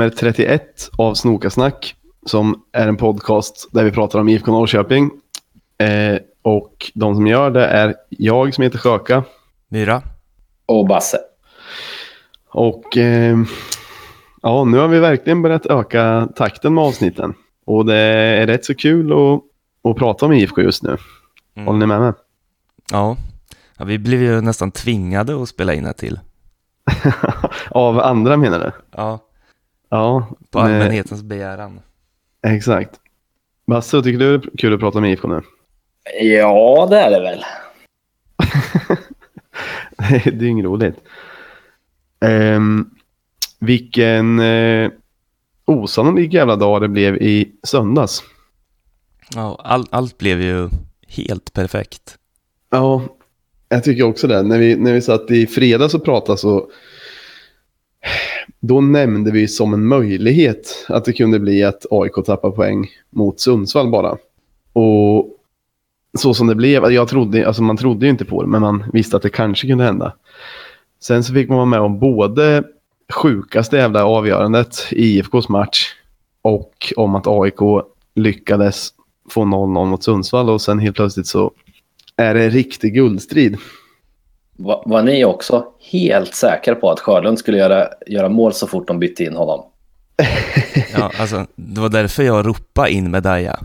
nummer 0.00 0.10
31 0.10 0.90
av 0.98 1.14
Snokasnack 1.14 1.94
som 2.26 2.62
är 2.72 2.88
en 2.88 2.96
podcast 2.96 3.68
där 3.72 3.84
vi 3.84 3.90
pratar 3.90 4.18
om 4.18 4.28
IFK 4.28 4.52
Norrköping. 4.52 5.10
Eh, 5.78 6.18
och 6.42 6.90
de 6.94 7.14
som 7.14 7.26
gör 7.26 7.50
det 7.50 7.66
är 7.66 7.94
jag 8.08 8.54
som 8.54 8.64
heter 8.64 8.78
Sjöka. 8.78 9.24
Myra. 9.68 10.02
Och 10.66 10.86
Basse. 10.86 11.18
Och 12.48 12.96
eh, 12.96 13.38
ja, 14.42 14.64
nu 14.64 14.78
har 14.78 14.88
vi 14.88 14.98
verkligen 14.98 15.42
börjat 15.42 15.66
öka 15.66 16.28
takten 16.36 16.74
med 16.74 16.84
avsnitten. 16.84 17.34
Och 17.66 17.86
det 17.86 17.96
är 17.96 18.46
rätt 18.46 18.64
så 18.64 18.74
kul 18.74 19.12
att, 19.12 19.42
att 19.90 19.96
prata 19.96 20.26
om 20.26 20.32
IFK 20.32 20.62
just 20.62 20.82
nu. 20.82 20.96
Mm. 21.54 21.66
Håller 21.66 21.78
ni 21.78 21.86
med 21.86 22.00
mig? 22.00 22.12
Ja. 22.90 23.16
ja, 23.78 23.84
vi 23.84 23.98
blev 23.98 24.22
ju 24.22 24.40
nästan 24.40 24.70
tvingade 24.70 25.42
att 25.42 25.48
spela 25.48 25.74
in 25.74 25.86
ett 25.86 25.96
till. 25.96 26.20
Av 27.70 28.00
andra 28.00 28.36
menar 28.36 28.58
du? 28.58 28.72
Ja, 28.90 29.18
Ja, 29.90 30.28
på 30.50 30.58
med- 30.58 30.66
allmänhetens 30.82 31.22
begäran. 31.22 31.80
exakt. 32.46 32.90
Basse, 33.66 34.02
tycker 34.02 34.18
du 34.18 34.38
det 34.38 34.46
är 34.46 34.56
kul 34.58 34.74
att 34.74 34.80
prata 34.80 35.00
med 35.00 35.12
IFK 35.12 35.28
nu? 35.28 35.40
Ja, 36.20 36.86
det 36.90 36.98
är 36.98 37.10
det 37.10 37.20
väl. 37.20 37.44
Det 40.10 40.26
är 40.26 40.30
dyngroligt. 40.30 40.98
Um, 42.20 42.90
vilken 43.58 44.40
uh, 44.40 44.90
osannolik 45.64 46.32
jävla 46.32 46.56
dag 46.56 46.80
det 46.80 46.88
blev 46.88 47.16
i 47.16 47.52
söndags. 47.62 48.22
Ja, 49.34 49.60
all, 49.64 49.86
allt 49.90 50.18
blev 50.18 50.40
ju 50.42 50.68
helt 51.08 51.52
perfekt. 51.52 52.18
Ja, 52.70 53.02
jag 53.68 53.84
tycker 53.84 54.02
också 54.02 54.26
det. 54.26 54.42
När 54.42 54.58
vi, 54.58 54.76
när 54.76 54.92
vi 54.92 55.02
satt 55.02 55.30
i 55.30 55.46
fredags 55.46 55.94
och 55.94 56.04
pratade 56.04 56.38
så 56.38 56.70
då 58.60 58.80
nämnde 58.80 59.30
vi 59.30 59.48
som 59.48 59.74
en 59.74 59.86
möjlighet 59.86 60.86
att 60.88 61.04
det 61.04 61.12
kunde 61.12 61.38
bli 61.38 61.64
att 61.64 61.86
AIK 61.90 62.14
tappar 62.26 62.50
poäng 62.50 62.88
mot 63.10 63.40
Sundsvall 63.40 63.90
bara. 63.90 64.16
Och 64.72 65.36
så 66.18 66.34
som 66.34 66.46
det 66.46 66.54
blev, 66.54 66.92
jag 66.92 67.08
trodde, 67.08 67.46
alltså 67.46 67.62
man 67.62 67.76
trodde 67.76 68.06
ju 68.06 68.10
inte 68.10 68.24
på 68.24 68.42
det, 68.42 68.48
men 68.48 68.60
man 68.60 68.84
visste 68.92 69.16
att 69.16 69.22
det 69.22 69.30
kanske 69.30 69.66
kunde 69.66 69.84
hända. 69.84 70.14
Sen 71.00 71.24
så 71.24 71.34
fick 71.34 71.48
man 71.48 71.56
vara 71.56 71.66
med 71.66 71.80
om 71.80 71.98
både 71.98 72.64
sjukaste 73.12 73.76
jävla 73.76 74.04
avgörandet 74.04 74.86
i 74.90 75.18
IFKs 75.18 75.48
match 75.48 75.94
och 76.42 76.92
om 76.96 77.14
att 77.14 77.26
AIK 77.26 77.84
lyckades 78.14 78.88
få 79.30 79.42
0-0 79.42 79.86
mot 79.86 80.04
Sundsvall 80.04 80.50
och 80.50 80.60
sen 80.60 80.78
helt 80.78 80.96
plötsligt 80.96 81.26
så 81.26 81.52
är 82.16 82.34
det 82.34 82.44
en 82.44 82.50
riktig 82.50 82.94
guldstrid. 82.94 83.56
Va, 84.64 84.82
var 84.86 85.02
ni 85.02 85.24
också 85.24 85.64
helt 85.92 86.34
säkra 86.34 86.74
på 86.74 86.90
att 86.90 87.00
Sjölund 87.00 87.38
skulle 87.38 87.58
göra, 87.58 87.88
göra 88.06 88.28
mål 88.28 88.52
så 88.52 88.66
fort 88.66 88.86
de 88.88 88.98
bytte 88.98 89.24
in 89.24 89.36
honom? 89.36 89.64
Ja, 90.92 91.10
alltså, 91.20 91.46
det 91.56 91.80
var 91.80 91.88
därför 91.88 92.22
jag 92.22 92.46
ropade 92.46 92.90
in 92.90 93.10
Medaya. 93.10 93.58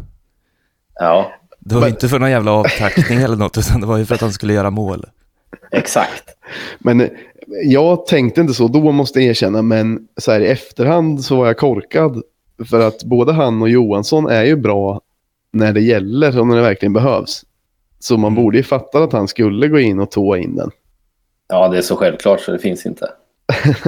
Ja, 1.00 1.32
Det 1.60 1.76
var 1.76 1.82
Men- 1.82 1.90
inte 1.90 2.10
för 2.10 2.20
någon 2.20 2.32
jävla 2.32 2.52
avtackning 2.52 3.20
eller 3.20 3.36
något, 3.36 3.58
utan 3.58 3.82
det 3.82 3.88
var 3.88 3.98
ju 3.98 4.06
för 4.06 4.16
att 4.16 4.22
han 4.22 4.34
skulle 4.34 4.54
göra 4.54 4.70
mål. 4.70 5.06
exakt. 5.72 6.24
Men 6.80 7.02
eh, 7.02 7.08
jag 7.64 8.06
tänkte 8.06 8.42
inte 8.42 8.54
så 8.54 8.68
då 8.68 8.92
måste 8.92 9.20
jag 9.20 9.30
erkänna, 9.30 9.62
men 9.62 10.08
så 10.18 10.32
här 10.32 10.40
i 10.42 10.48
efterhand 10.48 11.24
så 11.26 11.36
var 11.36 11.46
jag 11.48 11.58
korkad. 11.58 12.22
För 12.70 12.80
att 12.88 13.04
både 13.04 13.34
han 13.34 13.62
och 13.62 13.70
Johansson 13.70 14.28
är 14.30 14.44
ju 14.44 14.56
bra 14.56 15.02
när 15.52 15.74
det 15.74 15.82
gäller 15.82 16.40
och 16.40 16.48
när 16.48 16.56
det 16.56 16.62
verkligen 16.62 16.94
behövs. 16.94 17.44
Så 18.00 18.18
man 18.18 18.32
Mm. 18.32 18.44
borde 18.44 18.58
ju 18.58 18.64
fatta 18.64 19.04
att 19.04 19.14
han 19.14 19.28
skulle 19.28 19.68
gå 19.68 19.80
in 19.80 20.00
och 20.00 20.12
tåa 20.12 20.38
in 20.38 20.56
den. 20.56 20.72
Ja, 21.48 21.68
det 21.68 21.78
är 21.78 21.82
så 21.82 21.96
självklart 21.96 22.42
så 22.42 22.52
det 22.52 22.60
finns 22.60 22.86
inte. 22.86 23.12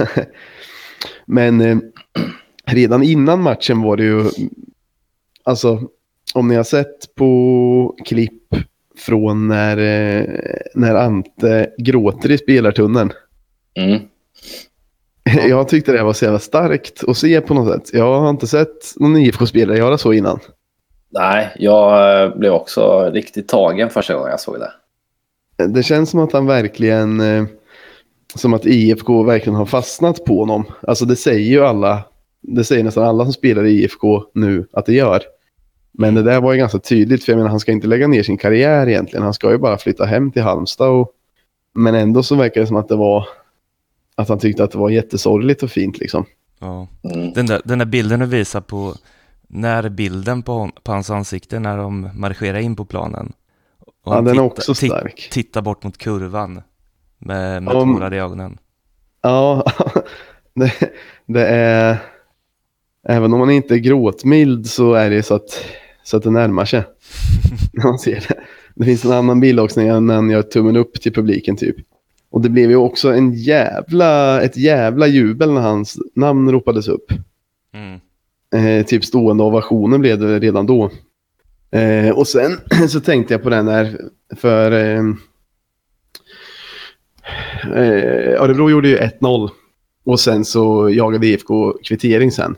Men 1.26 1.60
eh, 1.60 1.78
redan 2.66 3.02
innan 3.02 3.42
matchen 3.42 3.82
var 3.82 3.96
det 3.96 4.02
ju, 4.02 4.24
alltså 5.42 5.80
om 6.34 6.48
ni 6.48 6.54
har 6.54 6.64
sett 6.64 7.14
på 7.14 7.96
klipp 8.04 8.54
från 8.98 9.48
när, 9.48 9.76
eh, 9.76 10.24
när 10.74 10.94
Ante 10.94 11.70
gråter 11.78 12.30
i 12.30 12.38
spelartunneln. 12.38 13.12
Mm. 13.74 14.00
Jag 15.48 15.68
tyckte 15.68 15.92
det 15.92 16.02
var 16.02 16.12
så 16.12 16.24
jävla 16.24 16.38
starkt 16.38 17.04
att 17.08 17.16
se 17.16 17.40
på 17.40 17.54
något 17.54 17.74
sätt. 17.74 17.90
Jag 17.98 18.20
har 18.20 18.30
inte 18.30 18.46
sett 18.46 18.96
någon 18.96 19.16
IFK-spelare 19.16 19.78
göra 19.78 19.98
så 19.98 20.12
innan. 20.12 20.40
Nej, 21.10 21.48
jag 21.56 22.22
eh, 22.22 22.36
blev 22.36 22.52
också 22.52 23.10
riktigt 23.12 23.48
tagen 23.48 23.90
första 23.90 24.14
gången 24.14 24.30
jag 24.30 24.40
såg 24.40 24.58
det. 24.58 24.72
Det 25.66 25.82
känns 25.82 26.10
som 26.10 26.20
att 26.20 26.32
han 26.32 26.46
verkligen, 26.46 27.20
eh, 27.20 27.44
som 28.34 28.54
att 28.54 28.66
IFK 28.66 29.22
verkligen 29.22 29.56
har 29.56 29.66
fastnat 29.66 30.24
på 30.24 30.38
honom. 30.40 30.64
Alltså 30.82 31.04
det 31.04 31.16
säger 31.16 31.50
ju 31.50 31.64
alla, 31.64 32.04
det 32.40 32.64
säger 32.64 32.84
nästan 32.84 33.04
alla 33.04 33.24
som 33.24 33.32
spelar 33.32 33.64
i 33.64 33.70
IFK 33.70 34.24
nu 34.34 34.66
att 34.72 34.86
det 34.86 34.94
gör. 34.94 35.22
Men 35.92 36.14
det 36.14 36.22
där 36.22 36.40
var 36.40 36.52
ju 36.52 36.58
ganska 36.58 36.78
tydligt, 36.78 37.24
för 37.24 37.32
jag 37.32 37.36
menar 37.36 37.50
han 37.50 37.60
ska 37.60 37.72
inte 37.72 37.86
lägga 37.86 38.08
ner 38.08 38.22
sin 38.22 38.38
karriär 38.38 38.88
egentligen. 38.88 39.22
Han 39.22 39.34
ska 39.34 39.50
ju 39.50 39.58
bara 39.58 39.78
flytta 39.78 40.04
hem 40.04 40.32
till 40.32 40.42
Halmstad. 40.42 40.88
Och, 40.88 41.12
men 41.74 41.94
ändå 41.94 42.22
så 42.22 42.34
verkar 42.34 42.60
det 42.60 42.66
som 42.66 42.76
att 42.76 42.88
det 42.88 42.96
var, 42.96 43.28
att 44.14 44.28
han 44.28 44.38
tyckte 44.38 44.64
att 44.64 44.70
det 44.70 44.78
var 44.78 44.90
jättesorgligt 44.90 45.62
och 45.62 45.70
fint 45.70 45.98
liksom. 45.98 46.24
Ja. 46.60 46.88
Mm. 47.02 47.32
Den, 47.32 47.46
där, 47.46 47.60
den 47.64 47.78
där 47.78 47.86
bilden 47.86 48.20
du 48.20 48.26
visar 48.26 48.60
på, 48.60 48.94
när 49.48 49.88
bilden 49.88 50.42
på, 50.42 50.52
hon, 50.52 50.72
på 50.82 50.92
hans 50.92 51.10
ansikte 51.10 51.58
när 51.58 51.76
de 51.76 52.10
marscherar 52.14 52.58
in 52.58 52.76
på 52.76 52.84
planen. 52.84 53.32
Och 54.08 54.14
Ja, 54.14 54.16
den 54.20 54.26
är 54.28 54.32
tittar- 54.32 54.44
också 54.44 54.74
stark. 54.74 55.28
Tittar 55.32 55.62
bort 55.62 55.84
mot 55.84 55.98
kurvan 55.98 56.62
med, 57.18 57.62
med 57.62 57.74
Om- 57.74 57.94
tårar 57.96 58.14
i 58.14 58.18
ögonen. 58.18 58.58
Ja, 59.22 59.64
det, 60.54 60.72
det 61.26 61.46
är... 61.46 61.96
Även 63.08 63.32
om 63.32 63.38
man 63.38 63.50
inte 63.50 63.74
är 63.74 63.78
gråtmild 63.78 64.66
så 64.66 64.94
är 64.94 65.10
det 65.10 65.22
så 65.22 65.34
att, 65.34 65.64
så 66.02 66.16
att 66.16 66.22
det 66.22 66.30
närmar 66.30 66.64
sig. 66.64 66.82
När 67.72 67.84
man 67.84 67.98
ser 67.98 68.14
det. 68.28 68.34
Det 68.74 68.84
finns 68.84 69.04
en 69.04 69.12
annan 69.12 69.40
bild 69.40 69.60
också 69.60 69.80
när 69.80 70.14
han 70.14 70.30
gör 70.30 70.42
tummen 70.42 70.76
upp 70.76 71.00
till 71.00 71.12
publiken 71.12 71.56
typ. 71.56 71.76
Och 72.30 72.40
det 72.40 72.48
blev 72.48 72.70
ju 72.70 72.76
också 72.76 73.12
en 73.12 73.32
jävla, 73.34 74.42
ett 74.42 74.56
jävla 74.56 75.06
jubel 75.06 75.52
när 75.52 75.60
hans 75.60 75.98
namn 76.14 76.52
ropades 76.52 76.88
upp. 76.88 77.12
Mm. 77.74 78.00
Eh, 78.78 78.86
typ 78.86 79.04
stående 79.04 79.42
ovationer 79.44 79.98
blev 79.98 80.18
det 80.18 80.38
redan 80.38 80.66
då. 80.66 80.90
Eh, 81.70 82.10
och 82.10 82.28
sen 82.28 82.60
så 82.88 83.00
tänkte 83.00 83.34
jag 83.34 83.42
på 83.42 83.50
den 83.50 83.66
där, 83.66 84.00
för 84.36 84.72
eh, 84.72 85.02
eh, 87.74 88.42
Örebro 88.42 88.70
gjorde 88.70 88.88
ju 88.88 88.98
1-0 88.98 89.50
och 90.04 90.20
sen 90.20 90.44
så 90.44 90.90
jagade 90.90 91.26
IFK 91.26 91.72
kvittering 91.84 92.32
sen. 92.32 92.56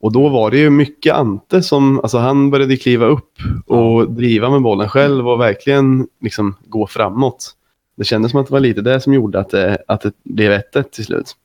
Och 0.00 0.12
då 0.12 0.28
var 0.28 0.50
det 0.50 0.58
ju 0.58 0.70
mycket 0.70 1.14
Ante 1.14 1.62
som, 1.62 2.00
alltså 2.00 2.18
han 2.18 2.50
började 2.50 2.76
kliva 2.76 3.06
upp 3.06 3.32
och 3.66 4.10
driva 4.10 4.50
med 4.50 4.62
bollen 4.62 4.88
själv 4.88 5.28
och 5.28 5.40
verkligen 5.40 6.06
liksom 6.20 6.56
gå 6.66 6.86
framåt. 6.86 7.52
Det 7.96 8.04
kändes 8.04 8.30
som 8.30 8.40
att 8.40 8.46
det 8.46 8.52
var 8.52 8.60
lite 8.60 8.80
det 8.80 9.00
som 9.00 9.14
gjorde 9.14 9.40
att 9.40 9.50
det, 9.50 9.78
att 9.88 10.00
det 10.00 10.12
blev 10.24 10.52
1-1 10.52 10.82
till 10.82 11.04
slut. 11.04 11.36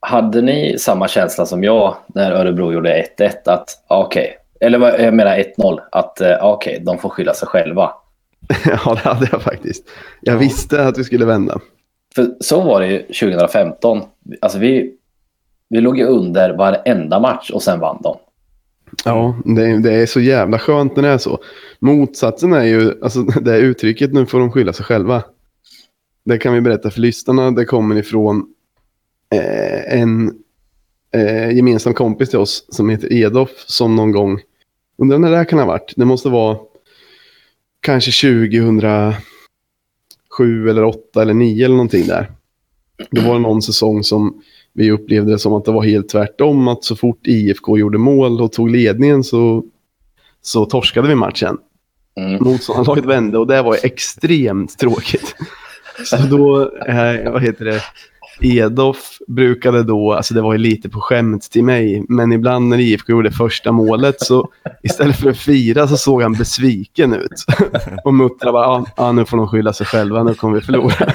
Hade 0.00 0.42
ni 0.42 0.78
samma 0.78 1.08
känsla 1.08 1.46
som 1.46 1.64
jag 1.64 1.96
när 2.06 2.32
Örebro 2.32 2.72
gjorde 2.72 3.06
1-1? 3.18 3.30
Att 3.44 3.68
okej, 3.88 4.36
eller 4.60 4.78
vad- 4.78 5.00
jag 5.00 5.14
menar 5.14 5.36
1-0, 5.58 5.80
att 5.92 6.20
eh, 6.20 6.36
okej, 6.42 6.82
de 6.86 6.98
får 6.98 7.08
skylla 7.08 7.34
sig 7.34 7.48
själva. 7.48 7.90
ja, 8.64 8.94
det 8.94 9.08
hade 9.08 9.28
jag 9.32 9.42
faktiskt. 9.42 9.84
Jag 10.20 10.34
Ja. 10.34 10.38
visste 10.38 10.86
att 10.86 10.98
vi 10.98 11.04
skulle 11.04 11.24
vända. 11.24 11.60
För 12.14 12.34
så 12.40 12.60
var 12.62 12.80
det 12.80 12.86
ju 12.86 12.98
2015. 13.02 14.02
Alltså 14.40 14.58
vi, 14.58 14.92
vi 15.68 15.80
låg 15.80 15.98
ju 15.98 16.04
under 16.04 16.56
varenda 16.56 17.20
match 17.20 17.50
och 17.50 17.62
sen 17.62 17.80
vann 17.80 18.00
de. 18.02 18.16
Ja, 19.04 19.36
det, 19.44 19.78
det 19.78 19.92
är 19.92 20.06
så 20.06 20.20
jävla 20.20 20.58
skönt 20.58 20.96
när 20.96 21.02
det 21.02 21.08
är 21.08 21.18
så. 21.18 21.38
Motsatsen 21.78 22.52
är 22.52 22.64
ju, 22.64 23.02
alltså 23.02 23.22
det 23.40 23.50
här 23.50 23.58
uttrycket 23.58 24.12
nu 24.12 24.26
får 24.26 24.38
de 24.40 24.52
skylla 24.52 24.72
sig 24.72 24.84
själva. 24.84 25.22
Det 26.24 26.38
kan 26.38 26.54
vi 26.54 26.60
berätta 26.60 26.90
för 26.90 27.00
lyssnarna. 27.00 27.50
Det 27.50 27.64
kommer 27.64 27.96
ifrån 27.96 28.46
eh, 29.34 30.00
en 30.00 30.32
eh, 31.14 31.56
gemensam 31.56 31.94
kompis 31.94 32.30
till 32.30 32.38
oss 32.38 32.64
som 32.68 32.90
heter 32.90 33.12
Edof 33.12 33.50
som 33.66 33.96
någon 33.96 34.12
gång, 34.12 34.40
undrar 34.98 35.18
när 35.18 35.30
det 35.30 35.36
här 35.36 35.44
kan 35.44 35.58
ha 35.58 35.66
varit. 35.66 35.92
Det 35.96 36.04
måste 36.04 36.28
vara 36.28 36.58
kanske 37.80 38.10
2007 38.10 39.20
eller 40.70 40.84
8 40.84 41.22
eller 41.22 41.34
9 41.34 41.64
eller 41.64 41.76
någonting 41.76 42.06
där. 42.06 42.30
Det 43.10 43.20
var 43.20 43.38
någon 43.38 43.62
säsong 43.62 44.04
som 44.04 44.42
vi 44.72 44.90
upplevde 44.90 45.32
det 45.32 45.38
som 45.38 45.52
att 45.52 45.64
det 45.64 45.72
var 45.72 45.84
helt 45.84 46.08
tvärtom. 46.08 46.68
Att 46.68 46.84
så 46.84 46.96
fort 46.96 47.26
IFK 47.26 47.78
gjorde 47.78 47.98
mål 47.98 48.40
och 48.40 48.52
tog 48.52 48.70
ledningen 48.70 49.24
så, 49.24 49.64
så 50.42 50.64
torskade 50.64 51.08
vi 51.08 51.14
matchen. 51.14 51.58
Mm. 52.20 52.44
Motståndarlaget 52.44 53.04
vände 53.04 53.38
och 53.38 53.46
det 53.46 53.62
var 53.62 53.78
extremt 53.82 54.78
tråkigt. 54.78 55.34
Så 56.04 56.16
då, 56.16 56.62
eh, 56.86 57.32
vad 57.32 57.42
heter 57.42 57.64
det, 57.64 57.82
Edof 58.40 59.18
brukade 59.26 59.82
då, 59.82 60.12
alltså 60.12 60.34
det 60.34 60.40
var 60.42 60.52
ju 60.52 60.58
lite 60.58 60.88
på 60.88 61.00
skämt 61.00 61.50
till 61.50 61.64
mig, 61.64 62.04
men 62.08 62.32
ibland 62.32 62.68
när 62.68 62.78
IFK 62.78 63.12
gjorde 63.12 63.30
första 63.30 63.72
målet 63.72 64.20
så 64.20 64.48
istället 64.82 65.16
för 65.16 65.30
att 65.30 65.38
fira 65.38 65.88
så 65.88 65.96
såg 65.96 66.22
han 66.22 66.32
besviken 66.32 67.14
ut. 67.14 67.44
Och 68.04 68.14
muttrade 68.14 68.52
bara, 68.52 68.64
ja, 68.64 68.86
ja 68.96 69.12
nu 69.12 69.24
får 69.24 69.36
de 69.36 69.48
skylla 69.48 69.72
sig 69.72 69.86
själva, 69.86 70.22
nu 70.22 70.34
kommer 70.34 70.54
vi 70.54 70.60
förlora. 70.60 71.12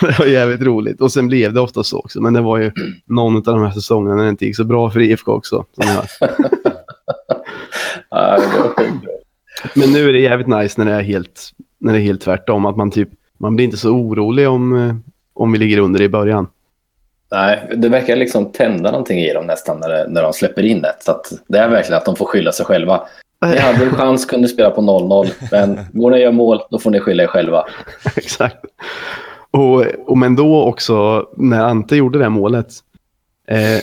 det 0.00 0.18
var 0.18 0.26
jävligt 0.26 0.62
roligt. 0.62 1.00
Och 1.00 1.12
sen 1.12 1.26
blev 1.28 1.52
det 1.52 1.60
ofta 1.60 1.84
så 1.84 1.98
också. 1.98 2.20
Men 2.20 2.32
det 2.32 2.40
var 2.40 2.58
ju 2.58 2.72
någon 3.06 3.36
av 3.36 3.42
de 3.42 3.62
här 3.62 3.70
säsongerna 3.70 4.16
när 4.16 4.24
det 4.24 4.30
inte 4.30 4.46
gick 4.46 4.56
så 4.56 4.64
bra 4.64 4.90
för 4.90 5.00
IFK 5.00 5.32
också. 5.32 5.64
Men 9.74 9.92
nu 9.92 10.08
är 10.08 10.12
det 10.12 10.20
jävligt 10.20 10.48
nice 10.48 10.84
när 10.84 10.92
det 10.92 10.98
är 10.98 11.02
helt, 11.02 11.50
när 11.78 11.92
det 11.92 11.98
är 11.98 12.02
helt 12.02 12.22
tvärtom. 12.22 12.66
Att 12.66 12.76
man 12.76 12.90
typ, 12.90 13.08
man 13.40 13.56
blir 13.56 13.64
inte 13.64 13.76
så 13.76 13.90
orolig 13.90 14.48
om, 14.48 14.76
eh, 14.76 14.94
om 15.32 15.52
vi 15.52 15.58
ligger 15.58 15.78
under 15.78 16.02
i 16.02 16.08
början. 16.08 16.48
Nej, 17.32 17.70
det 17.76 17.88
verkar 17.88 18.16
liksom 18.16 18.52
tända 18.52 18.90
någonting 18.90 19.18
i 19.18 19.32
dem 19.32 19.46
nästan 19.46 19.80
när, 19.80 19.88
det, 19.88 20.06
när 20.08 20.22
de 20.22 20.32
släpper 20.32 20.62
in 20.62 20.84
ett. 20.84 21.02
Så 21.02 21.20
det 21.48 21.58
är 21.58 21.68
verkligen 21.68 21.98
att 21.98 22.04
de 22.04 22.16
får 22.16 22.26
skylla 22.26 22.52
sig 22.52 22.66
själva. 22.66 23.02
Ni 23.46 23.58
hade 23.58 23.84
en 23.84 23.90
chans, 23.90 24.26
kunde 24.26 24.48
spela 24.48 24.70
på 24.70 24.80
0-0. 24.80 25.28
Men 25.50 25.78
går 25.92 26.10
ni 26.10 26.16
och 26.16 26.20
gör 26.20 26.32
mål, 26.32 26.60
då 26.70 26.78
får 26.78 26.90
ni 26.90 27.00
skylla 27.00 27.22
er 27.22 27.26
själva. 27.26 27.64
Exakt. 28.16 28.64
Och, 29.50 29.86
och 30.06 30.18
men 30.18 30.36
då 30.36 30.62
också 30.62 31.26
när 31.36 31.64
Ante 31.64 31.96
gjorde 31.96 32.18
det 32.18 32.24
här 32.24 32.30
målet. 32.30 32.66
Eh, 33.48 33.80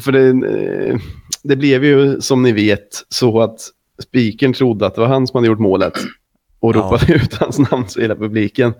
för 0.00 0.12
det, 0.12 0.28
eh, 0.28 0.96
det 1.42 1.56
blev 1.56 1.84
ju 1.84 2.20
som 2.20 2.42
ni 2.42 2.52
vet 2.52 2.88
så 3.08 3.40
att 3.40 3.60
spiken 4.02 4.52
trodde 4.52 4.86
att 4.86 4.94
det 4.94 5.00
var 5.00 5.08
han 5.08 5.26
som 5.26 5.38
hade 5.38 5.48
gjort 5.48 5.58
målet. 5.58 5.92
Och 6.66 6.76
Ja. 6.76 6.80
ropade 6.80 7.12
ut 7.12 7.34
hans 7.34 7.58
namn 7.58 7.84
så 7.88 8.00
hela 8.00 8.14
publiken 8.16 8.74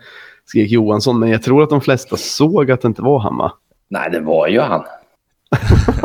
skrek 0.45 0.71
Johansson. 0.71 1.19
Men 1.19 1.31
jag 1.31 1.43
tror 1.43 1.63
att 1.63 1.71
de 1.71 1.81
flesta 1.81 2.17
såg 2.17 2.71
att 2.71 2.83
det 2.83 2.89
inte 2.89 3.03
var 3.03 3.19
han 3.19 3.37
va? 3.37 3.53
Nej, 3.89 4.11
det 4.11 4.21
var 4.21 4.49
ju 4.49 4.61
han. 4.61 4.85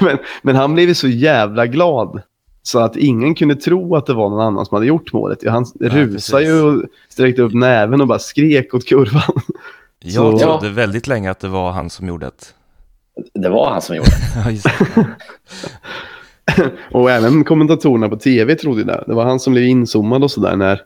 men, 0.00 0.18
men 0.42 0.56
han 0.56 0.74
blev 0.74 0.88
ju 0.88 0.94
så 0.94 1.08
jävla 1.08 1.66
glad. 1.66 2.22
Så 2.62 2.78
att 2.78 2.96
ingen 2.96 3.34
kunde 3.34 3.56
tro 3.56 3.96
att 3.96 4.06
det 4.06 4.14
var 4.14 4.30
någon 4.30 4.40
annan 4.40 4.66
som 4.66 4.74
hade 4.74 4.86
gjort 4.86 5.12
målet. 5.12 5.38
Han 5.48 5.64
rusade 5.80 6.12
precis. 6.12 6.34
ju 6.40 6.62
och 6.62 6.82
sträckte 7.08 7.42
upp 7.42 7.54
näven 7.54 8.00
och 8.00 8.06
bara 8.06 8.18
skrek 8.18 8.74
åt 8.74 8.86
kurvan. 8.88 9.40
Jag 10.02 10.12
Så- 10.14 10.38
trodde 10.38 10.68
väldigt 10.74 11.06
länge 11.06 11.30
att 11.30 11.40
det 11.40 11.48
var 11.48 11.70
han 11.72 11.90
som 11.90 12.08
gjorde 12.08 12.26
det. 12.26 12.52
Det 13.40 13.48
var 13.48 13.70
han 13.70 13.82
som 13.82 13.96
gjorde 13.96 14.10
det. 14.10 14.60
Ja. 14.96 15.04
Och 16.92 17.10
även 17.10 17.44
kommentatorerna 17.44 18.08
på 18.08 18.16
tv 18.16 18.54
trodde 18.54 18.84
det. 18.84 19.04
Det 19.06 19.14
var 19.14 19.24
han 19.24 19.40
som 19.40 19.52
blev 19.52 19.64
inzoomad 19.64 20.24
och 20.24 20.30
sådär 20.30 20.56
när 20.56 20.80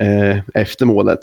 eh, 0.00 0.38
efter 0.54 0.86
målet. 0.86 1.20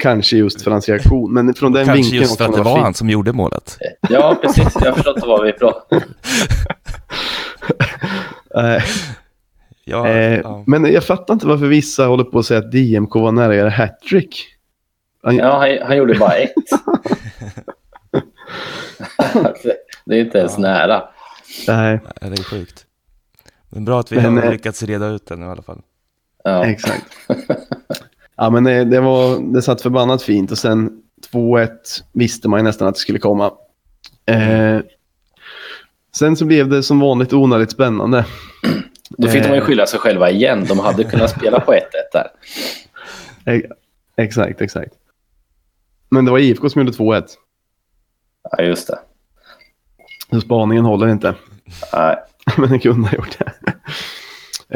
Kanske 0.00 0.36
just 0.36 0.62
för 0.62 0.70
hans 0.70 0.88
reaktion. 0.88 1.32
Men 1.34 1.54
från 1.54 1.72
den 1.72 1.86
Kanske 1.86 2.02
vinkeln 2.02 2.22
just 2.22 2.36
för 2.38 2.44
att 2.44 2.52
det 2.56 2.62
var 2.62 2.74
fint. 2.74 2.84
han 2.84 2.94
som 2.94 3.10
gjorde 3.10 3.32
målet. 3.32 3.78
Ja, 4.08 4.38
precis. 4.42 4.76
Jag 4.80 4.86
har 4.86 4.92
förstått 4.92 5.22
vad 5.26 5.44
vi 5.44 5.52
pratar 5.52 6.02
Eh, 8.56 8.82
Ja, 9.84 10.08
eh, 10.08 10.38
ja. 10.40 10.64
Men 10.66 10.92
jag 10.92 11.04
fattar 11.04 11.34
inte 11.34 11.46
varför 11.46 11.66
vissa 11.66 12.06
håller 12.06 12.24
på 12.24 12.38
att 12.38 12.46
säga 12.46 12.58
att 12.60 12.72
DMK 12.72 13.14
var 13.14 13.32
nära 13.32 13.50
att 13.50 13.56
göra 13.56 13.70
hattrick. 13.70 14.46
Han- 15.22 15.36
Ja, 15.36 15.58
han, 15.58 15.86
han 15.88 15.96
gjorde 15.96 16.14
bara 16.14 16.32
ett. 16.32 16.52
det 20.04 20.16
är 20.16 20.20
inte 20.20 20.38
ens 20.38 20.52
Ja. 20.56 20.58
nära. 20.58 21.02
Nej, 21.68 22.00
Ja, 22.20 22.28
det 22.28 22.38
är 22.38 22.42
sjukt. 22.44 22.84
Men 23.70 23.84
bra 23.84 24.00
att 24.00 24.12
vi 24.12 24.16
Men, 24.16 24.36
har 24.36 24.44
eh, 24.44 24.50
lyckats 24.50 24.82
reda 24.82 25.06
ut 25.08 25.26
det 25.26 25.36
nu 25.36 25.46
i 25.46 25.48
alla 25.48 25.62
fall. 25.62 25.82
Ja. 26.44 26.64
exakt. 26.66 27.04
ja, 28.36 28.50
men 28.50 28.64
det, 28.64 28.84
det, 28.84 29.00
var, 29.00 29.52
det 29.54 29.62
satt 29.62 29.80
förbannat 29.82 30.22
fint 30.22 30.50
och 30.50 30.58
sen 30.58 31.02
2-1 31.32 31.68
visste 32.12 32.48
man 32.48 32.60
ju 32.60 32.64
nästan 32.64 32.88
att 32.88 32.94
det 32.94 33.00
skulle 33.00 33.18
komma. 33.18 33.52
Eh, 34.26 34.80
sen 36.16 36.36
så 36.36 36.44
blev 36.44 36.68
det 36.68 36.82
som 36.82 37.00
vanligt 37.00 37.32
onödigt 37.32 37.70
spännande. 37.70 38.26
Då 39.10 39.28
fick 39.28 39.42
de 39.42 39.48
ju 39.48 39.56
Eh. 39.56 39.64
skylla 39.64 39.86
sig 39.86 40.00
själva 40.00 40.30
igen. 40.30 40.64
De 40.68 40.78
hade 40.78 41.04
kunnat 41.04 41.30
spela 41.30 41.60
på 41.60 41.72
1-1 41.72 41.80
där. 42.12 42.26
Eh, 43.44 43.60
exakt, 44.16 44.60
exakt. 44.60 44.92
Men 46.10 46.24
det 46.24 46.30
var 46.30 46.38
IFK 46.38 46.70
som 46.70 46.80
gjorde 46.80 46.92
2-1. 46.96 47.24
Ja, 48.50 48.64
just 48.64 48.86
det. 48.88 48.98
Så 50.30 50.40
spaningen 50.40 50.84
håller 50.84 51.08
inte. 51.08 51.34
Nej. 51.92 52.16
men 52.56 52.68
den 52.68 52.80
kunde 52.80 53.08
ha 53.08 53.16
gjort 53.16 53.38
det. 53.38 53.52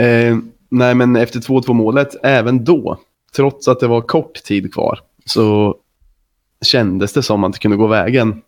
eh, 0.02 0.38
nej, 0.68 0.94
men 0.94 1.16
efter 1.16 1.40
2-2 1.40 1.72
målet, 1.72 2.16
även 2.22 2.64
då, 2.64 2.98
trots 3.36 3.68
att 3.68 3.80
det 3.80 3.86
var 3.86 4.00
kort 4.00 4.34
tid 4.34 4.74
kvar, 4.74 5.00
så 5.24 5.76
kändes 6.64 7.12
det 7.12 7.22
som 7.22 7.44
att 7.44 7.52
det 7.52 7.58
kunde 7.58 7.76
gå 7.76 7.86
vägen. 7.86 8.42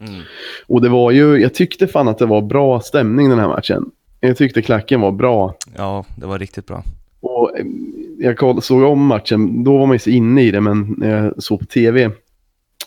Mm. 0.00 0.22
Och 0.66 0.82
det 0.82 0.88
var 0.88 1.10
ju, 1.10 1.36
jag 1.36 1.54
tyckte 1.54 1.86
fan 1.86 2.08
att 2.08 2.18
det 2.18 2.26
var 2.26 2.42
bra 2.42 2.80
stämning 2.80 3.28
den 3.28 3.38
här 3.38 3.48
matchen. 3.48 3.90
Jag 4.20 4.36
tyckte 4.36 4.62
klacken 4.62 5.00
var 5.00 5.12
bra. 5.12 5.54
Ja, 5.76 6.04
det 6.16 6.26
var 6.26 6.38
riktigt 6.38 6.66
bra. 6.66 6.84
Och 7.20 7.58
eh, 7.58 7.66
jag 8.18 8.64
såg 8.64 8.82
om 8.82 9.06
matchen, 9.06 9.64
då 9.64 9.78
var 9.78 9.86
man 9.86 9.94
ju 9.94 9.98
så 9.98 10.10
inne 10.10 10.42
i 10.42 10.50
det, 10.50 10.60
men 10.60 10.94
när 10.98 11.22
jag 11.22 11.42
såg 11.42 11.60
på 11.60 11.66
tv, 11.66 12.10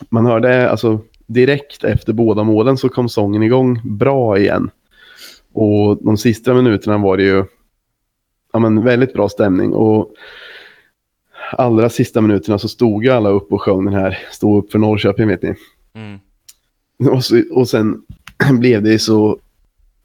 man 0.10 0.26
hörde 0.26 0.70
alltså 0.70 1.00
direkt 1.28 1.84
efter 1.84 2.14
båda 2.14 2.44
målen 2.44 2.78
så 2.78 2.90
kom 2.90 3.10
sången 3.10 3.44
igång 3.44 3.82
bra 3.84 4.38
igen. 4.38 4.70
Och 5.56 5.98
de 6.04 6.18
sista 6.18 6.54
minuterna 6.54 6.98
var 6.98 7.18
det 7.18 7.24
ju 7.24 7.46
ja, 8.54 8.60
men 8.60 8.84
väldigt 8.84 9.14
bra 9.14 9.30
stämning. 9.30 9.74
Och 9.74 10.12
allra 11.52 11.90
sista 11.90 12.22
minuterna 12.22 12.60
så 12.60 12.68
stod 12.68 13.04
ju 13.04 13.10
alla 13.10 13.30
upp 13.30 13.54
och 13.54 13.62
sjöng 13.62 13.86
den 13.86 13.94
här 13.94 14.18
Stå 14.32 14.58
upp 14.58 14.72
för 14.72 14.80
Norrköping 14.80 15.28
vet 15.28 15.42
ni. 15.42 15.56
Mm. 15.94 16.20
Och, 17.16 17.24
så, 17.24 17.42
och 17.52 17.70
sen 17.70 18.02
blev 18.60 18.84
det 18.84 19.00
så... 19.00 19.40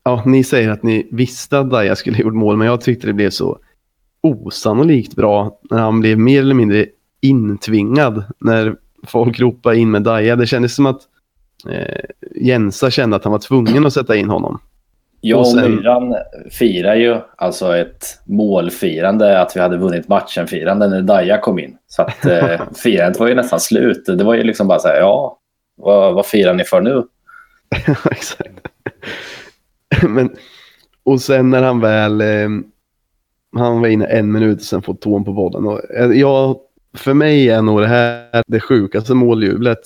Ja, 0.03 0.23
ni 0.27 0.45
säger 0.45 0.69
att 0.69 0.83
ni 0.83 1.09
visste 1.11 1.59
att 1.59 1.71
Daja 1.71 1.97
skulle 1.97 2.17
ha 2.17 2.23
gjort 2.23 2.35
mål, 2.35 2.57
men 2.57 2.67
jag 2.67 2.81
tyckte 2.81 3.07
det 3.07 3.13
blev 3.13 3.31
så 3.31 3.59
osannolikt 4.21 5.17
bra 5.17 5.59
när 5.71 5.79
han 5.79 6.01
blev 6.01 6.19
mer 6.19 6.41
eller 6.41 6.55
mindre 6.55 6.87
intvingad 7.21 8.25
när 8.39 8.77
folk 9.07 9.41
ropade 9.41 9.79
in 9.79 9.91
med 9.91 10.03
Daja. 10.03 10.37
Det 10.37 10.47
kändes 10.47 10.75
som 10.75 10.87
att 10.87 11.01
eh, 11.69 12.01
Jensa 12.41 12.91
kände 12.91 13.17
att 13.17 13.25
han 13.25 13.33
var 13.33 13.39
tvungen 13.39 13.87
att 13.87 13.93
sätta 13.93 14.17
in 14.17 14.29
honom. 14.29 14.59
Jag 15.21 15.41
Och 15.41 15.57
Myran 15.57 16.17
firar 16.51 16.95
ju 16.95 17.17
alltså 17.37 17.77
ett 17.77 18.19
målfirande, 18.25 19.41
att 19.41 19.57
vi 19.57 19.61
hade 19.61 19.77
vunnit 19.77 20.09
matchen-firande 20.09 20.89
när 20.89 21.03
Daja 21.03 21.41
kom 21.41 21.59
in. 21.59 21.77
Så 21.87 22.03
att 22.03 22.27
eh, 22.27 22.61
firandet 22.83 23.21
var 23.21 23.29
ju 23.29 23.35
nästan 23.35 23.61
slut. 23.61 24.05
Det 24.07 24.25
var 24.25 24.35
ju 24.35 24.43
liksom 24.43 24.69
bara 24.69 24.79
så 24.79 24.89
här, 24.89 24.97
ja, 24.97 25.39
vad, 25.77 26.15
vad 26.15 26.27
firar 26.27 26.55
ni 26.55 26.65
för 26.65 26.81
nu? 26.81 27.03
Exakt. 28.11 28.69
Men, 30.09 30.37
och 31.05 31.21
sen 31.21 31.51
när 31.51 31.63
han 31.63 31.81
väl... 31.81 32.21
Eh, 32.21 32.49
han 33.57 33.81
var 33.81 33.89
inne 33.89 34.07
en 34.07 34.33
minut 34.33 34.59
och 34.59 34.65
sen 34.65 34.83
fått 34.83 35.01
tån 35.01 35.25
på 35.25 35.33
bollen. 35.33 35.67
Och, 35.67 35.91
eh, 35.91 36.11
jag, 36.11 36.57
för 36.97 37.15
mig 37.15 37.51
är 37.51 37.63
nog 37.63 37.81
det 37.81 37.87
här 37.87 38.43
det 38.47 38.61
sjukaste 38.61 39.15
måljublet 39.15 39.81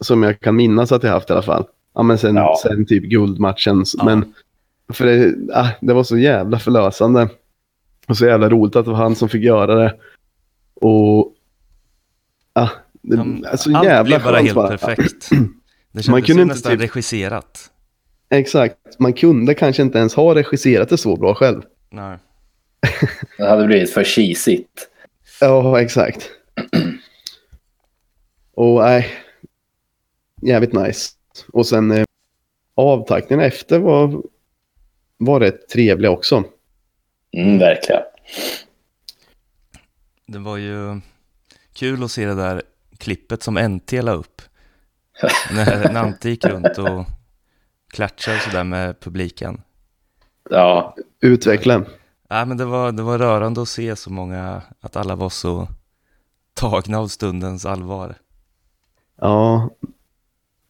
som 0.00 0.22
jag 0.22 0.40
kan 0.40 0.56
minnas 0.56 0.92
att 0.92 1.02
jag 1.02 1.10
haft 1.10 1.30
i 1.30 1.32
alla 1.32 1.42
fall. 1.42 1.64
Ja, 1.94 2.02
men 2.02 2.18
sen, 2.18 2.36
Ja. 2.36 2.58
sen 2.62 2.86
typ 2.86 3.02
guldmatchen. 3.04 3.84
Ja. 3.98 4.04
Men 4.04 4.34
för 4.92 5.06
det, 5.06 5.34
ah, 5.54 5.68
det 5.80 5.92
var 5.92 6.04
så 6.04 6.18
jävla 6.18 6.58
förlösande. 6.58 7.28
Och 8.08 8.16
så 8.16 8.26
jävla 8.26 8.48
roligt 8.48 8.76
att 8.76 8.84
det 8.84 8.90
var 8.90 8.98
han 8.98 9.16
som 9.16 9.28
fick 9.28 9.42
göra 9.42 9.74
det. 9.74 9.94
Och... 10.74 11.34
Ah, 12.52 12.68
det, 13.02 13.16
Han, 13.16 13.46
alltså, 13.50 13.74
allt 13.76 13.86
jävla 13.86 14.04
blev 14.04 14.22
bara 14.24 14.36
helt 14.36 14.54
bara. 14.54 14.68
perfekt. 14.78 15.30
Det 15.94 16.02
kändes 16.02 16.08
Man 16.08 16.22
kunde 16.22 16.40
ju 16.40 16.42
inte 16.42 16.54
nästan 16.54 16.72
typ- 16.72 16.80
regisserat. 16.80 17.70
Exakt. 18.30 18.76
Man 18.98 19.12
kunde 19.12 19.54
kanske 19.54 19.82
inte 19.82 19.98
ens 19.98 20.14
ha 20.14 20.34
regisserat 20.34 20.88
det 20.88 20.98
så 20.98 21.16
bra 21.16 21.34
själv. 21.34 21.62
Nej. 21.90 22.18
Det 23.38 23.48
hade 23.48 23.66
blivit 23.66 23.90
för 23.92 24.04
cheesigt. 24.04 24.88
Ja, 25.40 25.80
exakt. 25.80 26.30
Och 28.54 28.80
nej, 28.80 29.08
jävligt 30.42 30.72
nice. 30.72 31.10
Och 31.52 31.66
sen 31.66 31.90
eh, 31.90 32.04
avtackningen 32.74 33.46
efter 33.46 33.78
var, 33.78 34.22
var 35.16 35.40
rätt 35.40 35.68
trevliga 35.68 36.10
också. 36.10 36.44
Mm, 37.32 37.58
verkligen. 37.58 38.02
Det 40.26 40.38
var 40.38 40.56
ju 40.56 41.00
kul 41.72 42.04
att 42.04 42.10
se 42.10 42.26
det 42.26 42.34
där 42.34 42.62
klippet 42.98 43.42
som 43.42 43.54
NT 43.54 43.92
la 43.92 44.12
upp. 44.12 44.42
När 45.52 45.92
Nante 45.92 46.30
gick 46.30 46.44
runt 46.44 46.78
och 46.78 47.04
klatschade 47.94 48.38
sådär 48.38 48.64
med 48.64 49.00
publiken. 49.00 49.62
Ja, 50.50 50.96
Utveckla. 51.20 51.84
Ja, 52.28 52.44
men 52.44 52.56
det 52.56 52.64
var, 52.64 52.92
det 52.92 53.02
var 53.02 53.18
rörande 53.18 53.62
att 53.62 53.68
se 53.68 53.96
så 53.96 54.10
många, 54.10 54.62
att 54.80 54.96
alla 54.96 55.16
var 55.16 55.28
så 55.28 55.68
tagna 56.54 56.98
av 56.98 57.08
stundens 57.08 57.66
allvar. 57.66 58.14
Ja, 59.16 59.70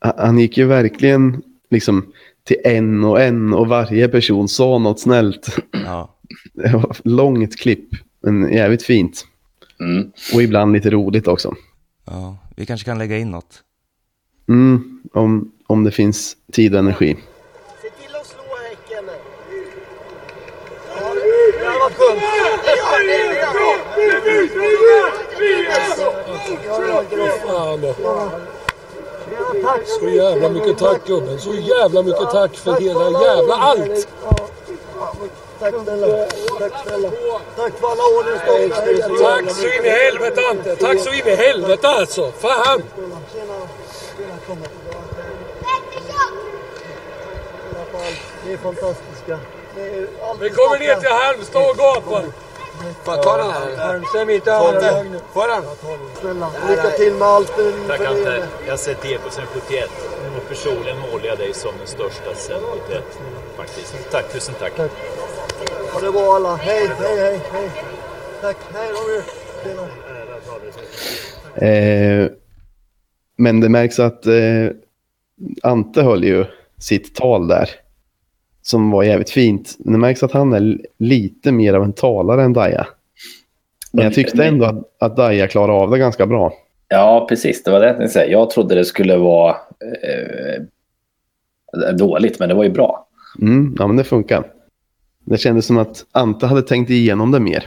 han- 0.02 0.38
gick 0.38 0.58
ju 0.58 0.64
verkligen 0.64 1.42
liksom 1.70 2.12
till 2.44 2.56
en 2.64 3.04
och 3.04 3.20
en 3.20 3.54
och 3.54 3.66
varje 3.68 4.08
person 4.08 4.48
sa 4.48 4.78
något 4.78 5.00
snällt. 5.00 5.56
Ja, 5.84 6.18
Det 6.52 6.72
var 6.72 6.90
ett 6.90 7.00
långt 7.04 7.56
klipp, 7.56 7.88
men 8.22 8.52
jävligt 8.52 8.82
fint. 8.82 9.26
mm. 9.80 10.12
Och 10.34 10.42
ibland 10.42 10.72
lite 10.72 10.90
roligt 10.90 11.28
också. 11.28 11.54
ja, 12.06 12.36
vi 12.56 12.66
kanske 12.66 12.84
kan 12.84 12.98
lägga 12.98 13.18
in 13.18 13.30
något. 13.30 13.62
Mm, 14.48 15.00
om, 15.12 15.52
om 15.66 15.84
det 15.84 15.90
finns 15.90 16.36
tid 16.52 16.72
och 16.74 16.78
energi. 16.78 17.16
Se 17.82 17.88
till 17.90 18.14
att 18.16 18.26
slå 18.26 18.42
Häcken. 18.68 19.04
Ja, 26.66 27.76
det 27.80 27.86
var 27.86 27.94
skönt. 27.94 27.96
Fan 27.96 28.40
då. 29.52 29.68
Så 30.00 30.08
jävla 30.08 30.48
mycket 30.48 30.78
tack 30.78 31.06
gubben. 31.06 31.38
Så 31.40 31.54
jävla 31.54 32.02
mycket 32.02 32.30
tack 32.30 32.56
för 32.56 32.72
hela 32.72 33.22
jävla 33.24 33.54
allt. 33.54 34.08
Tack 35.60 35.74
snälla. 35.84 36.26
Tack 36.58 36.72
snälla. 36.86 37.10
Tack 37.56 37.72
för 37.80 37.86
alla 37.86 38.02
år 38.02 38.24
ni 38.24 38.68
Tack 39.18 39.50
så 39.56 39.66
in 39.66 39.84
i 39.84 39.88
helvete 39.88 40.40
Ante. 40.50 40.76
Tack 40.76 41.00
så 41.00 41.12
in 41.12 41.26
i 41.26 41.36
helvete 41.36 41.88
alltså. 41.88 42.32
Fan. 42.32 42.82
Ni 48.46 48.52
är 48.52 48.56
fantastiska. 48.56 49.38
Vi 50.40 50.50
kommer 50.50 50.78
ner 50.78 50.94
till 50.94 51.08
Halmstad 51.08 51.70
och 51.70 51.76
gapar. 51.76 52.24
Får 53.04 53.14
jag 53.14 53.22
ta 53.22 53.36
den 53.36 53.50
här? 53.50 53.76
Halmström 53.76 54.30
inte 54.30 54.50
nu. 55.04 55.18
Får 55.32 55.48
jag 55.48 55.62
den? 56.22 56.44
Lycka 56.68 56.90
till 56.90 57.14
med 57.14 57.28
allt 57.28 57.52
Tack 57.88 58.00
Ante. 58.00 58.20
er. 58.20 58.44
Jag 58.64 58.72
har 58.72 58.76
sett 58.76 59.04
Eko 59.04 59.30
sedan 59.30 59.44
71 59.52 59.90
och 60.36 60.48
personligen 60.48 60.98
målar 60.98 61.24
jag 61.26 61.38
dig 61.38 61.54
som 61.54 61.72
den 61.78 61.86
största 61.86 62.34
sedan 62.34 62.60
71. 62.88 63.04
Faktiskt. 63.56 64.10
Tack, 64.10 64.32
tusen 64.32 64.54
tack. 64.58 64.72
Ha 65.92 66.00
det 66.00 66.12
bra 66.12 66.34
alla. 66.34 66.56
Hej, 66.56 66.90
hej, 66.98 67.16
hej. 67.18 67.40
hej. 67.52 67.70
Tack. 68.40 68.56
Hej. 68.74 68.90
Tjena. 69.64 69.82
Eh, 71.54 72.30
men 73.36 73.60
det 73.60 73.68
märks 73.68 73.98
att 73.98 74.26
eh, 74.26 74.34
Ante 75.62 76.02
höll 76.02 76.24
ju 76.24 76.44
sitt 76.78 77.14
tal 77.14 77.48
där. 77.48 77.70
Som 78.62 78.90
var 78.90 79.02
jävligt 79.02 79.30
fint. 79.30 79.76
Det 79.78 79.98
märks 79.98 80.22
att 80.22 80.32
han 80.32 80.52
är 80.52 80.78
lite 80.98 81.52
mer 81.52 81.74
av 81.74 81.82
en 81.82 81.92
talare 81.92 82.42
än 82.42 82.52
Daja. 82.52 82.86
Men 83.92 84.04
jag 84.04 84.14
tyckte 84.14 84.44
ändå 84.44 84.64
att, 84.64 84.84
att 84.98 85.16
Daja 85.16 85.48
klarade 85.48 85.72
av 85.72 85.90
det 85.90 85.98
ganska 85.98 86.26
bra. 86.26 86.52
Ja, 86.88 87.26
precis. 87.28 87.62
Det 87.64 87.70
var 87.70 87.80
det 87.80 87.86
jag 87.86 87.96
tänkte 87.96 88.12
säga. 88.12 88.32
Jag 88.32 88.50
trodde 88.50 88.74
det 88.74 88.84
skulle 88.84 89.16
vara 89.16 89.56
eh, 90.04 90.62
dåligt, 91.94 92.38
men 92.38 92.48
det 92.48 92.54
var 92.54 92.64
ju 92.64 92.70
bra. 92.70 93.06
Mm, 93.40 93.76
ja, 93.78 93.86
men 93.86 93.96
det 93.96 94.04
funkar. 94.04 94.44
Det 95.24 95.38
kändes 95.38 95.66
som 95.66 95.78
att 95.78 96.04
Ante 96.12 96.46
hade 96.46 96.62
tänkt 96.62 96.90
igenom 96.90 97.30
det 97.30 97.40
mer. 97.40 97.66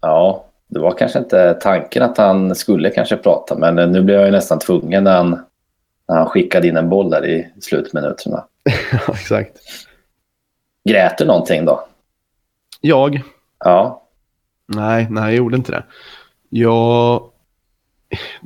Ja, 0.00 0.44
det 0.68 0.80
var 0.80 0.92
kanske 0.92 1.18
inte 1.18 1.54
tanken 1.54 2.02
att 2.02 2.18
han 2.18 2.54
skulle 2.54 2.90
kanske 2.90 3.16
prata, 3.16 3.58
men 3.58 3.92
nu 3.92 4.02
blev 4.02 4.16
jag 4.16 4.26
ju 4.26 4.32
nästan 4.32 4.58
tvungen 4.58 5.04
när 5.04 5.16
han, 5.16 5.30
när 6.08 6.16
han 6.16 6.26
skickade 6.26 6.68
in 6.68 6.76
en 6.76 6.88
boll 6.88 7.10
där 7.10 7.26
i 7.26 7.48
slutminuterna. 7.60 8.44
Ja, 8.92 9.14
exakt. 9.14 9.58
Grät 10.88 11.18
du 11.18 11.24
någonting 11.24 11.64
då? 11.64 11.88
Jag? 12.80 13.22
Ja, 13.58 14.04
Nej, 14.66 15.06
nej, 15.10 15.24
jag 15.24 15.34
gjorde 15.34 15.56
inte 15.56 15.72
det. 15.72 15.84
Jag... 16.48 17.30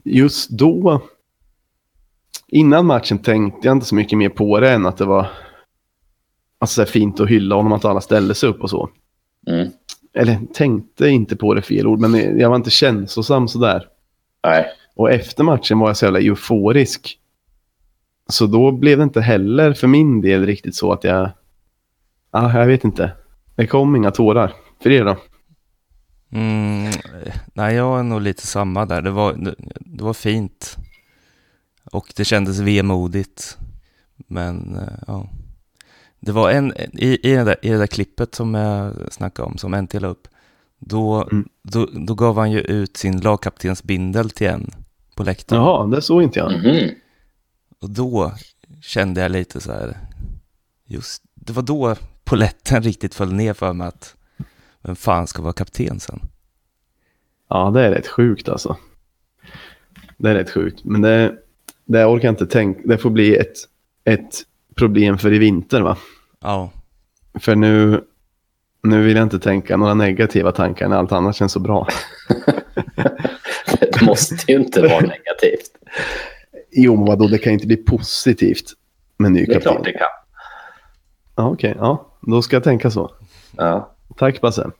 Just 0.04 0.50
då... 0.50 1.02
Innan 2.50 2.86
matchen 2.86 3.18
tänkte 3.18 3.68
jag 3.68 3.76
inte 3.76 3.86
så 3.86 3.94
mycket 3.94 4.18
mer 4.18 4.28
på 4.28 4.60
det 4.60 4.70
än 4.70 4.86
att 4.86 4.96
det 4.96 5.04
var 5.04 5.26
alltså, 6.58 6.84
fint 6.84 7.20
att 7.20 7.28
hylla 7.28 7.54
honom, 7.54 7.72
att 7.72 7.84
alla 7.84 8.00
ställde 8.00 8.34
sig 8.34 8.48
upp 8.48 8.62
och 8.62 8.70
så. 8.70 8.90
mm. 9.46 9.68
Eller 10.14 10.40
tänkte 10.54 11.08
inte 11.08 11.36
på 11.36 11.54
det 11.54 11.62
fel 11.62 11.86
ord, 11.86 11.98
men 11.98 12.38
jag 12.38 12.48
var 12.48 12.56
inte 12.56 12.70
känslosam 12.70 13.48
sådär. 13.48 13.88
nej. 14.44 14.66
Och 14.96 15.10
efter 15.10 15.44
matchen 15.44 15.78
var 15.78 15.88
jag 15.88 15.96
så 15.96 16.04
jävla 16.04 16.20
euforisk. 16.20 17.17
Så 18.32 18.46
då 18.46 18.72
blev 18.72 18.98
det 18.98 19.04
inte 19.04 19.20
heller 19.20 19.72
för 19.72 19.86
min 19.86 20.20
del 20.20 20.46
riktigt 20.46 20.74
så 20.76 20.92
att 20.92 21.04
jag... 21.04 21.30
Ja, 22.32 22.58
jag 22.58 22.66
vet 22.66 22.84
inte. 22.84 23.12
Det 23.54 23.66
kom 23.66 23.96
inga 23.96 24.10
tårar. 24.10 24.52
För 24.82 24.90
er 24.90 25.04
då? 25.04 25.16
Mm, 26.32 26.92
nej, 27.54 27.74
jag 27.74 27.98
är 27.98 28.02
nog 28.02 28.20
lite 28.20 28.46
samma 28.46 28.86
där. 28.86 29.02
Det 29.02 29.10
var, 29.10 29.32
det, 29.32 29.54
det 29.80 30.04
var 30.04 30.14
fint. 30.14 30.76
Och 31.92 32.12
det 32.16 32.24
kändes 32.24 32.58
vemodigt. 32.58 33.58
Men 34.16 34.76
eh, 34.76 34.98
ja. 35.06 35.28
Det 36.20 36.32
var 36.32 36.50
en, 36.50 36.72
i, 36.92 37.18
i, 37.30 37.34
det 37.34 37.44
där, 37.44 37.56
i 37.62 37.68
det 37.68 37.78
där 37.78 37.86
klippet 37.86 38.34
som 38.34 38.54
jag 38.54 38.94
snackade 39.12 39.46
om, 39.48 39.58
som 39.58 39.74
en 39.74 39.88
la 39.92 40.08
upp. 40.08 40.28
Då, 40.78 41.28
Mm. 41.32 41.48
då, 41.62 41.86
då 42.06 42.14
gav 42.14 42.38
han 42.38 42.50
ju 42.50 42.60
ut 42.60 42.96
sin 42.96 43.20
lagkaptensbindel 43.20 44.30
till 44.30 44.46
en 44.46 44.70
på 45.14 45.22
läktaren. 45.22 45.62
Jaha, 45.62 45.86
det 45.86 46.02
såg 46.02 46.22
inte 46.22 46.38
jag. 46.38 46.52
Mhm. 46.52 46.90
Och 47.80 47.90
då 47.90 48.32
kände 48.80 49.20
jag 49.20 49.30
lite 49.30 49.60
så 49.60 49.72
här, 49.72 49.96
just, 50.86 51.22
det 51.34 51.52
var 51.52 51.62
då 51.62 51.96
poletten 52.24 52.82
riktigt 52.82 53.14
föll 53.14 53.32
ner 53.32 53.54
för 53.54 53.72
mig 53.72 53.88
att 53.88 54.14
vem 54.82 54.96
fan 54.96 55.26
ska 55.26 55.42
vara 55.42 55.52
kapten 55.52 56.00
sen? 56.00 56.20
Ja, 57.48 57.70
det 57.70 57.82
är 57.82 57.90
rätt 57.90 58.06
sjukt 58.06 58.48
alltså. 58.48 58.76
Det 60.16 60.30
är 60.30 60.34
rätt 60.34 60.50
sjukt. 60.50 60.84
Men 60.84 61.00
det, 61.00 61.34
det 61.84 62.04
orkar 62.04 62.28
jag 62.28 62.32
inte 62.32 62.46
tänka. 62.46 62.80
Det 62.84 62.98
får 62.98 63.10
bli 63.10 63.36
ett, 63.36 63.56
ett 64.04 64.42
problem 64.74 65.18
för 65.18 65.32
i 65.32 65.38
vinter 65.38 65.80
va? 65.80 65.96
Ja, 66.40 66.70
För 67.40 67.56
nu, 67.56 68.04
nu 68.82 69.02
vill 69.02 69.16
jag 69.16 69.22
inte 69.22 69.38
tänka 69.38 69.76
några 69.76 69.94
negativa 69.94 70.52
tankar 70.52 70.88
när 70.88 70.96
allt 70.96 71.12
annat 71.12 71.36
känns 71.36 71.52
så 71.52 71.60
bra. 71.60 71.88
Det 73.80 74.02
måste 74.02 74.52
ju 74.52 74.58
inte 74.58 74.82
vara 74.82 75.00
negativt. 75.00 75.70
Jo, 76.70 76.96
men 76.96 77.04
vadå, 77.04 77.26
det 77.28 77.38
kan 77.38 77.52
inte 77.52 77.66
bli 77.66 77.76
positivt 77.76 78.72
med 79.16 79.32
ny 79.32 79.44
Det 79.46 79.54
är 79.54 79.60
klart 79.60 79.74
kapten. 79.76 79.82
det 79.92 79.98
kan. 79.98 80.08
Ja, 81.36 81.48
okej. 81.48 81.74
Ja, 81.78 82.06
då 82.20 82.42
ska 82.42 82.56
jag 82.56 82.64
tänka 82.64 82.90
så. 82.90 83.10
Ja, 83.56 83.94
Tack 84.16 84.40
Basse. 84.40 84.70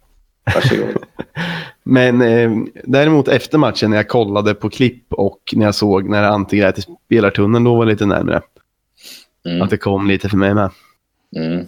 varsågod. 0.55 0.97
Men 1.83 2.23
eh, 2.23 2.51
däremot 2.85 3.29
efter 3.29 3.59
matchen 3.59 3.91
när 3.91 3.97
jag 3.97 4.09
kollade 4.09 4.55
på 4.55 4.71
klipp 4.71 5.13
och 5.13 5.39
när 5.57 5.65
jag 5.65 5.75
såg 5.75 6.09
när 6.09 6.23
Ante 6.23 6.57
grät 6.57 6.79
i 6.79 6.83
spelartunneln, 7.07 7.65
då 7.65 7.75
var 7.75 7.85
jag 7.85 7.89
lite 7.91 8.07
närmare. 8.07 8.41
Mm. 9.47 9.63
Att 9.63 9.71
det 9.71 9.77
kom 9.77 10.07
lite 10.09 10.29
för 10.29 10.37
mig 10.37 10.55
med. 10.55 10.71
Mm. 11.37 11.67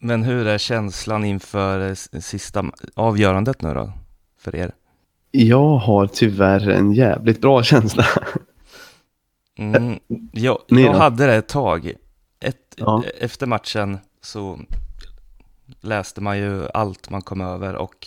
men 0.00 0.22
hur 0.22 0.46
är 0.46 0.58
känslan 0.58 1.24
inför 1.24 1.88
eh, 1.88 2.20
sista 2.20 2.64
avgörandet 2.94 3.62
nu 3.62 3.74
då, 3.74 3.92
för 4.40 4.56
er? 4.56 4.72
Jag 5.30 5.76
har 5.76 6.06
tyvärr 6.06 6.68
en 6.68 6.92
jävligt 6.92 7.40
bra 7.40 7.62
känsla. 7.62 8.04
Mm, 9.58 10.00
jag, 10.32 10.58
jag 10.68 10.94
hade 10.94 11.26
det 11.26 11.34
ett 11.34 11.48
tag. 11.48 11.92
Ett, 12.40 12.56
Ja. 12.76 13.04
Efter 13.18 13.46
matchen 13.46 13.98
så 14.22 14.58
läste 15.80 16.20
man 16.20 16.38
ju 16.38 16.68
allt 16.74 17.10
man 17.10 17.22
kom 17.22 17.40
över 17.40 17.74
och 17.74 18.06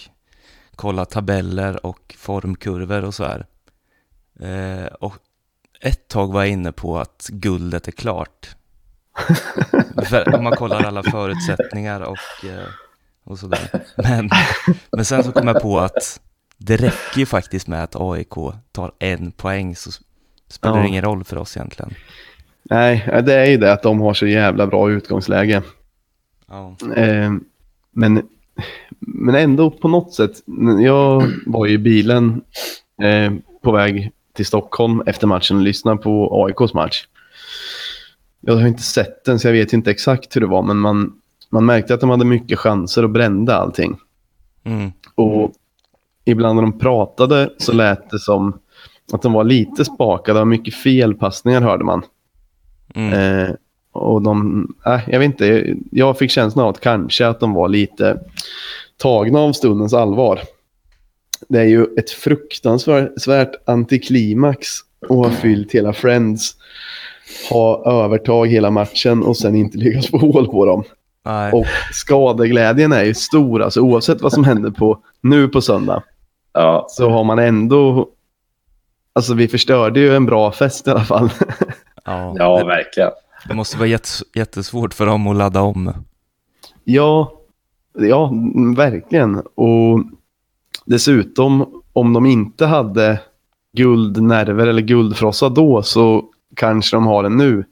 kollade 0.75 1.11
tabeller 1.11 1.85
och 1.85 2.15
formkurvor 2.17 3.03
och 3.03 3.13
så 3.13 3.23
här. 3.23 3.45
Eh, 4.39 4.85
och 4.85 5.13
ett 5.81 6.07
tag 6.07 6.33
var 6.33 6.41
jag 6.41 6.49
inne 6.51 6.71
på 6.71 6.97
att 6.99 7.27
guldet 7.31 7.87
är 7.87 7.91
klart. 7.91 8.55
För 10.05 10.35
om 10.35 10.43
man 10.43 10.55
kollar 10.55 10.83
alla 10.83 11.03
förutsättningar 11.03 12.01
och, 12.01 12.45
eh, 12.45 12.67
och 13.23 13.39
sådär. 13.39 13.83
Men, 13.95 14.29
men 14.91 15.05
sen 15.05 15.23
så 15.23 15.31
kom 15.31 15.47
jag 15.47 15.61
på 15.61 15.79
att 15.79 16.19
det 16.57 16.77
räcker 16.77 17.19
ju 17.19 17.25
faktiskt 17.25 17.67
med 17.67 17.83
att 17.83 17.95
AIK 17.95 18.35
tar 18.71 18.91
en 18.99 19.31
poäng 19.31 19.75
så 19.75 19.91
spelar 20.47 20.77
Ja. 20.77 20.87
ingen 20.87 21.01
roll 21.03 21.23
för 21.23 21.37
oss 21.37 21.57
egentligen. 21.57 21.93
Nej, 22.63 23.21
det 23.25 23.33
är 23.33 23.45
ju 23.45 23.57
det 23.57 23.73
att 23.73 23.83
de 23.83 23.99
har 24.01 24.13
så 24.13 24.27
jävla 24.27 24.67
bra 24.67 24.91
utgångsläge. 24.91 25.61
Ja. 26.47 26.75
Eh, 26.95 27.31
men, 27.91 28.21
men 28.99 29.35
ändå 29.35 29.71
på 29.71 29.87
något 29.87 30.13
sätt. 30.13 30.31
Jag 30.79 31.31
var 31.45 31.67
i 31.67 31.77
bilen 31.77 32.41
eh, 33.01 33.33
på 33.61 33.71
väg 33.71 34.11
till 34.33 34.45
Stockholm 34.45 35.03
efter 35.05 35.27
matchen 35.27 35.57
och 35.57 35.63
lyssnade 35.63 35.97
på 35.97 36.45
AIKs 36.45 36.73
match. 36.73 37.07
Jag 38.41 38.55
har 38.55 38.67
inte 38.67 38.83
sett 38.83 39.25
den 39.25 39.39
så 39.39 39.47
jag 39.47 39.53
vet 39.53 39.73
inte 39.73 39.91
exakt 39.91 40.35
hur 40.35 40.41
det 40.41 40.47
var 40.47 40.61
men 40.61 40.77
man, 40.77 41.13
man 41.49 41.65
märkte 41.65 41.93
att 41.93 41.99
de 41.99 42.09
hade 42.09 42.25
mycket 42.25 42.59
chanser 42.59 43.03
och 43.03 43.09
brände 43.09 43.55
allting. 43.55 43.97
Mm. 44.63 44.91
Och 45.15 45.51
ibland 46.25 46.55
när 46.55 46.61
de 46.61 46.79
pratade 46.79 47.49
så 47.57 47.73
lät 47.73 48.09
det 48.09 48.19
som 48.19 48.59
att 49.13 49.21
de 49.21 49.33
var 49.33 49.43
lite 49.43 49.85
spakade 49.85 50.39
och 50.39 50.47
mycket 50.47 50.73
felpassningar 50.73 51.61
hörde 51.61 51.83
man. 51.83 52.05
Mm. 52.95 53.13
Eh, 53.13 53.55
och 53.91 54.21
de, 54.21 54.67
äh, 54.85 54.99
jag 55.07 55.19
vet 55.19 55.25
inte, 55.25 55.75
jag 55.91 56.17
fick 56.17 56.31
känslan 56.31 56.65
av 56.65 56.69
att 56.69 56.79
kanske 56.79 57.27
att 57.27 57.39
de 57.39 57.53
var 57.53 57.69
lite 57.69 58.19
tagna 58.97 59.39
av 59.39 59.53
stundens 59.53 59.93
allvar. 59.93 60.39
Det 61.49 61.59
är 61.59 61.65
ju 61.65 61.85
ett 61.97 62.09
fruktansvärt 62.09 63.51
antiklimax 63.65 64.67
att 65.01 65.09
ha 65.09 65.29
fyllt 65.29 65.71
hela 65.71 65.93
Friends, 65.93 66.55
ha 67.49 67.91
övertag 68.03 68.47
hela 68.47 68.71
matchen 68.71 69.23
och 69.23 69.37
sen 69.37 69.55
inte 69.55 69.77
lyckas 69.77 70.07
få 70.07 70.17
hål 70.17 70.47
på 70.47 70.65
dem. 70.65 70.83
Nej. 71.25 71.51
Och 71.53 71.65
skadeglädjen 71.93 72.91
är 72.91 73.03
ju 73.03 73.13
stor, 73.13 73.61
alltså 73.61 73.81
oavsett 73.81 74.21
vad 74.21 74.33
som 74.33 74.43
händer 74.43 74.69
på, 74.69 74.99
nu 75.21 75.47
på 75.47 75.61
söndag 75.61 76.03
Ja, 76.53 76.85
så 76.89 77.09
har 77.09 77.23
man 77.23 77.39
ändå, 77.39 78.09
alltså 79.17 79.33
vi 79.33 79.47
förstörde 79.47 79.99
ju 79.99 80.15
en 80.15 80.25
bra 80.25 80.51
fest 80.51 80.87
i 80.87 80.91
alla 80.91 81.03
fall. 81.03 81.29
ja. 82.05 82.35
ja 82.37 82.57
Det, 82.57 82.65
verkligen. 82.65 83.09
det 83.47 83.53
måste 83.53 83.77
vara 83.77 83.87
jättes, 83.87 84.23
jättesvårt 84.33 84.93
för 84.93 85.05
dem 85.05 85.27
att 85.27 85.35
ladda 85.35 85.61
om. 85.61 85.93
Ja, 86.83 87.31
ja, 87.93 88.31
verkligen. 88.75 89.41
Och 89.55 90.03
dessutom, 90.85 91.81
om 91.93 92.13
de 92.13 92.25
inte 92.25 92.65
hade 92.65 93.19
guldnerver 93.73 94.67
eller 94.67 94.81
guldfrossa 94.81 95.49
då 95.49 95.81
så 95.83 96.25
kanske 96.55 96.95
de 96.95 97.05
har 97.07 97.23
det 97.23 97.29
nu. 97.29 97.65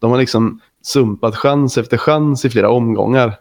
De 0.00 0.10
har 0.10 0.18
liksom 0.18 0.60
sumpat 0.82 1.36
chans 1.36 1.78
efter 1.78 1.96
chans 1.96 2.44
i 2.44 2.50
flera 2.50 2.70
omgångar. 2.70 3.34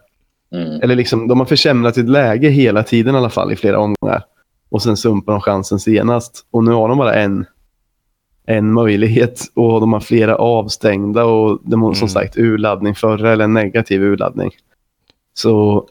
Mm. 0.52 0.82
Eller 0.82 0.96
liksom, 0.96 1.28
de 1.28 1.40
har 1.40 1.46
försämrat 1.46 1.96
sitt 1.96 2.10
läge 2.10 2.50
hela 2.50 2.84
tiden 2.84 3.16
i 3.16 3.18
alla 3.18 3.30
fall 3.30 3.52
i 3.52 3.56
flera 3.56 3.80
omgångar. 3.80 4.24
Och 4.70 4.82
sen 4.82 4.98
sumpar 4.98 5.34
de 5.34 5.42
chansen 5.42 5.80
senast. 5.80 6.46
Och 6.52 6.64
nu 6.64 6.72
har 6.72 6.90
de 6.90 6.98
bara 6.98 7.14
en, 7.16 7.46
en 8.48 8.74
möjlighet 8.74 9.42
och 9.54 9.80
de 9.82 9.94
har 9.94 10.00
flera 10.00 10.36
avstängda 10.36 11.26
och 11.26 11.60
de 11.64 11.82
har 11.82 11.94
som 11.94 12.06
Mm. 12.06 12.10
sagt 12.14 12.38
urladdning 12.38 12.96
förra 12.96 13.32
eller 13.34 13.44
en 13.44 13.54
negativ 13.54 14.02
urladdning. 14.04 14.52
Så 15.34 15.86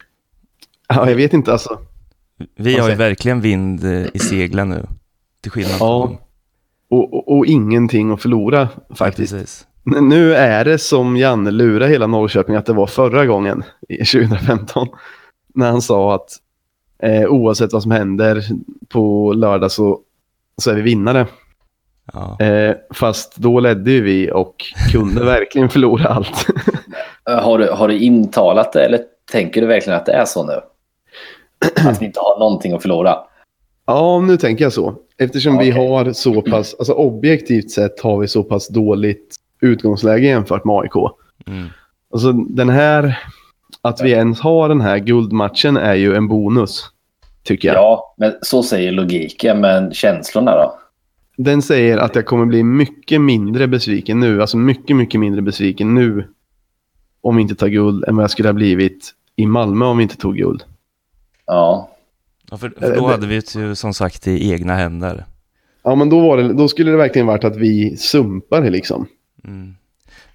ja, 0.89 1.09
jag 1.09 1.17
vet 1.17 1.33
inte 1.33 1.53
alltså. 1.53 1.79
Vi 2.57 2.73
har 2.73 2.79
ju 2.79 2.83
säger- 2.85 2.97
verkligen 2.97 3.41
vind 3.41 3.85
eh, 3.85 4.07
i 4.15 4.19
seglen 4.19 4.69
nu. 4.69 4.87
Till 5.43 5.51
skillnad 5.51 5.73
Ja, 5.73 5.79
från 5.79 6.01
dem. 6.11 6.19
Och, 6.89 7.15
och, 7.15 7.37
och 7.39 7.47
ingenting 7.47 8.11
att 8.11 8.23
förlora 8.23 8.69
faktiskt. 8.95 9.33
Precis. 9.33 9.67
Nu 9.85 10.35
är 10.35 10.65
det 10.65 10.79
som 10.79 11.17
Janne 11.17 11.51
lurade 11.51 11.91
hela 11.91 12.07
Norrköping 12.07 12.55
att 12.57 12.67
det 12.67 12.73
var 12.73 12.87
förra 12.87 13.27
gången 13.27 13.63
i 13.89 13.97
2015. 14.05 14.89
När 15.55 15.71
han 15.71 15.83
sa 15.83 16.15
att 16.15 16.29
eh, 17.03 17.25
oavsett 17.29 17.73
vad 17.73 17.83
som 17.83 17.91
händer 17.91 18.45
på 18.89 19.33
lördag 19.33 19.71
så, 19.73 20.01
så 20.63 20.71
är 20.71 20.75
vi 20.75 20.83
vinnare. 20.83 21.27
Ja. 22.13 22.41
Eh, 22.41 22.77
fast 22.95 23.37
då 23.37 23.61
ledde 23.61 23.91
ju 23.91 24.03
vi 24.03 24.31
och 24.33 24.55
kunde 24.93 25.25
verkligen 25.25 25.69
förlora 25.69 26.09
allt. 26.09 26.47
Eh, 27.31 27.43
Har 27.43 27.59
du, 27.59 27.71
har 27.71 27.89
du 27.89 27.99
intalat 27.99 28.73
det 28.73 28.85
eller 28.85 29.01
tänker 29.33 29.61
du 29.61 29.67
verkligen 29.67 29.99
att 29.99 30.07
det 30.07 30.13
är 30.13 30.25
så 30.25 30.47
nu? 30.47 30.53
Att 31.89 32.03
vi 32.03 32.07
inte 32.07 32.21
har 32.21 32.39
någonting 32.39 32.73
att 32.73 32.83
förlora? 32.83 33.19
ja, 33.87 34.21
nu 34.21 34.37
tänker 34.37 34.65
jag 34.65 34.73
så. 34.73 34.95
Eftersom 35.19 35.59
vi 35.59 35.73
Okej. 35.73 35.87
har 35.89 36.13
så 36.13 36.43
pass, 36.51 36.75
alltså 36.79 36.93
objektivt 36.93 37.71
sett 37.71 38.01
har 38.01 38.19
vi 38.19 38.29
så 38.29 38.43
pass 38.43 38.69
dåligt 38.69 39.37
utgångsläge 39.61 40.27
jämfört 40.27 40.65
med 40.65 40.77
AIK. 40.77 40.93
Mm. 41.47 41.69
Alltså 42.13 42.33
den 42.33 42.69
här, 42.69 43.19
att 43.83 44.01
vi 44.01 44.11
ens 44.11 44.41
har 44.41 44.69
den 44.69 44.81
här 44.81 44.99
guldmatchen 44.99 45.77
är 45.77 45.95
ju 45.95 46.15
en 46.15 46.29
bonus. 46.29 46.85
Tycker 47.43 47.69
jag. 47.69 47.77
Ja, 47.77 48.15
men 48.19 48.33
så 48.43 48.63
säger 48.63 48.93
logiken, 48.93 49.61
men 49.61 49.95
känslorna 49.95 50.51
då? 50.51 50.79
Den 51.37 51.63
säger 51.63 51.99
att 51.99 52.15
jag 52.15 52.27
kommer 52.27 52.47
bli 52.47 52.63
mycket 52.63 53.21
mindre 53.21 53.69
besviken 53.69 54.21
nu. 54.21 54.41
Alltså 54.41 54.57
mycket, 54.57 54.97
mycket 54.97 55.21
mindre 55.21 55.43
besviken 55.43 55.95
nu. 55.95 56.29
Om 57.21 57.37
vi 57.37 57.43
inte 57.43 57.55
tar 57.55 57.69
guld 57.69 58.05
än 58.09 58.17
vad 58.17 58.23
jag 58.23 58.31
skulle 58.31 58.49
ha 58.49 58.55
blivit 58.55 59.13
i 59.37 59.47
Malmö 59.47 59.85
om 59.85 59.97
vi 59.97 60.03
inte 60.03 60.17
tog 60.17 60.37
guld. 60.37 60.63
Ja, 61.47 61.91
Ja, 62.51 62.57
för, 62.57 62.73
för 62.81 62.97
då 62.97 63.05
Eh, 63.05 63.11
hade 63.11 63.27
vi 63.27 63.35
det 63.35 63.55
ju 63.55 63.75
som 63.75 63.95
sagt 63.95 64.27
i 64.27 64.53
egna 64.53 64.75
händer. 64.75 65.25
Ja, 65.83 65.95
men 65.95 66.11
då, 66.11 66.21
var 66.21 66.37
det, 66.37 66.53
då 66.53 66.69
skulle 66.69 66.91
det 66.91 66.97
verkligen 66.97 67.27
varit 67.27 67.45
att 67.45 67.57
vi 67.57 67.97
sumpar 67.97 68.63
det 68.63 68.71
liksom. 68.71 69.07
Mm. 69.45 69.75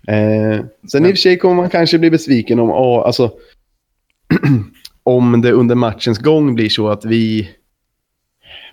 Eh, 0.07 0.65
sen 0.91 1.05
i 1.05 1.07
och 1.07 1.11
för 1.11 1.15
sig 1.15 1.37
kommer 1.37 1.55
man 1.55 1.69
kanske 1.69 1.99
bli 1.99 2.09
besviken 2.09 2.59
om, 2.59 2.69
ja, 2.69 3.05
alltså, 3.05 3.31
om 5.03 5.41
det 5.41 5.51
under 5.51 5.75
matchens 5.75 6.19
gång 6.19 6.55
blir 6.55 6.69
så 6.69 6.89
att 6.89 7.05
vi, 7.05 7.49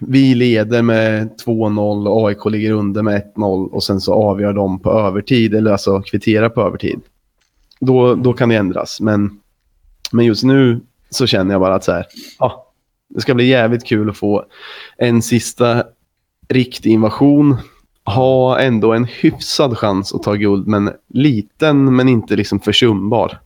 vi 0.00 0.34
leder 0.34 0.82
med 0.82 1.30
2-0 1.46 2.08
och 2.08 2.28
AIK 2.28 2.44
ligger 2.44 2.72
under 2.72 3.02
med 3.02 3.32
1-0 3.36 3.68
och 3.68 3.82
sen 3.82 4.00
så 4.00 4.14
avgör 4.14 4.52
de 4.52 4.80
på 4.80 4.90
övertid, 4.90 5.54
eller 5.54 5.72
alltså 5.72 6.02
kvitterar 6.02 6.48
på 6.48 6.62
övertid. 6.62 7.00
Då, 7.80 8.14
då 8.14 8.32
kan 8.32 8.48
det 8.48 8.56
ändras, 8.56 9.00
men, 9.00 9.40
men 10.12 10.24
just 10.24 10.44
nu 10.44 10.80
så 11.10 11.26
känner 11.26 11.54
jag 11.54 11.60
bara 11.60 11.74
att 11.74 11.84
så 11.84 11.92
här, 11.92 12.06
ja, 12.38 12.72
det 13.08 13.20
ska 13.20 13.34
bli 13.34 13.46
jävligt 13.46 13.86
kul 13.86 14.10
att 14.10 14.16
få 14.16 14.44
en 14.96 15.22
sista 15.22 15.84
riktig 16.48 16.90
invasion 16.90 17.56
ha 18.08 18.58
ändå 18.60 18.92
en 18.92 19.04
hyfsad 19.04 19.78
chans 19.78 20.14
att 20.14 20.22
ta 20.22 20.34
guld, 20.34 20.66
men 20.66 20.92
liten 21.08 21.96
men 21.96 22.08
inte 22.08 22.36
liksom 22.36 22.60
försumbar. 22.60 23.40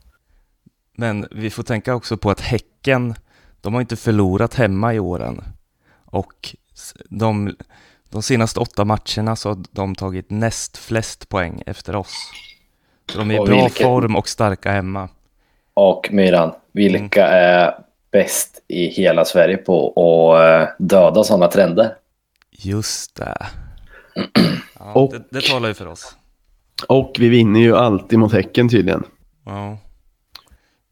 Men 0.97 1.27
vi 1.31 1.49
får 1.49 1.63
tänka 1.63 1.95
också 1.95 2.17
på 2.17 2.29
att 2.31 2.41
Häcken, 2.41 3.15
de 3.61 3.73
har 3.73 3.81
inte 3.81 3.95
förlorat 3.95 4.53
hemma 4.53 4.93
i 4.93 4.99
åren. 4.99 5.41
Och 6.05 6.55
de, 7.09 7.55
de 8.09 8.21
senaste 8.23 8.59
åtta 8.59 8.85
matcherna 8.85 9.35
så 9.35 9.49
har 9.49 9.57
de 9.71 9.95
tagit 9.95 10.29
näst 10.29 10.77
flest 10.77 11.29
poäng 11.29 11.63
efter 11.65 11.95
oss. 11.95 12.13
Så 13.11 13.17
de 13.17 13.31
är 13.31 13.35
i 13.43 13.45
bra 13.45 13.63
vilken- 13.63 13.85
form 13.85 14.15
och 14.15 14.29
starka 14.29 14.71
hemma. 14.71 15.09
och 15.73 16.09
Myran, 16.11 16.51
vilka 16.71 17.27
är 17.27 17.75
bäst 18.11 18.63
i 18.67 18.87
hela 18.87 19.25
Sverige 19.25 19.57
på 19.57 19.87
att 19.89 20.61
eh, 20.69 20.75
döda 20.79 21.23
sådana 21.23 21.47
trender? 21.47 21.95
Just 22.51 23.15
det. 23.15 23.37
Ja, 24.79 24.93
Och- 24.93 25.11
det, 25.13 25.23
det 25.29 25.41
talar 25.41 25.67
ju 25.67 25.73
för 25.73 25.87
oss. 25.87 26.17
Och 26.87 27.15
vi 27.19 27.29
vinner 27.29 27.59
ju 27.59 27.75
alltid 27.75 28.19
mot 28.19 28.33
Häcken 28.33 28.69
tydligen. 28.69 29.03
Ja. 29.45 29.77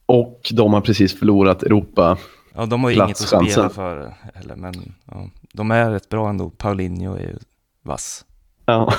Och 0.05 0.41
de 0.53 0.73
har 0.73 0.81
precis 0.81 1.19
förlorat 1.19 1.63
Europa. 1.63 2.17
Ja, 2.55 2.65
de 2.65 2.83
har 2.83 2.89
ju 2.91 2.95
inget 2.95 3.09
att 3.09 3.17
spela 3.27 3.69
för 3.69 4.15
heller, 4.33 4.55
men 4.55 4.93
ja, 5.05 5.29
de 5.53 5.71
är 5.71 5.91
rätt 5.91 6.09
bra 6.09 6.29
ändå. 6.29 6.49
Paulinho 6.49 7.15
är 7.15 7.19
ju 7.21 7.37
vass. 7.83 8.25
Ja, 8.65 8.93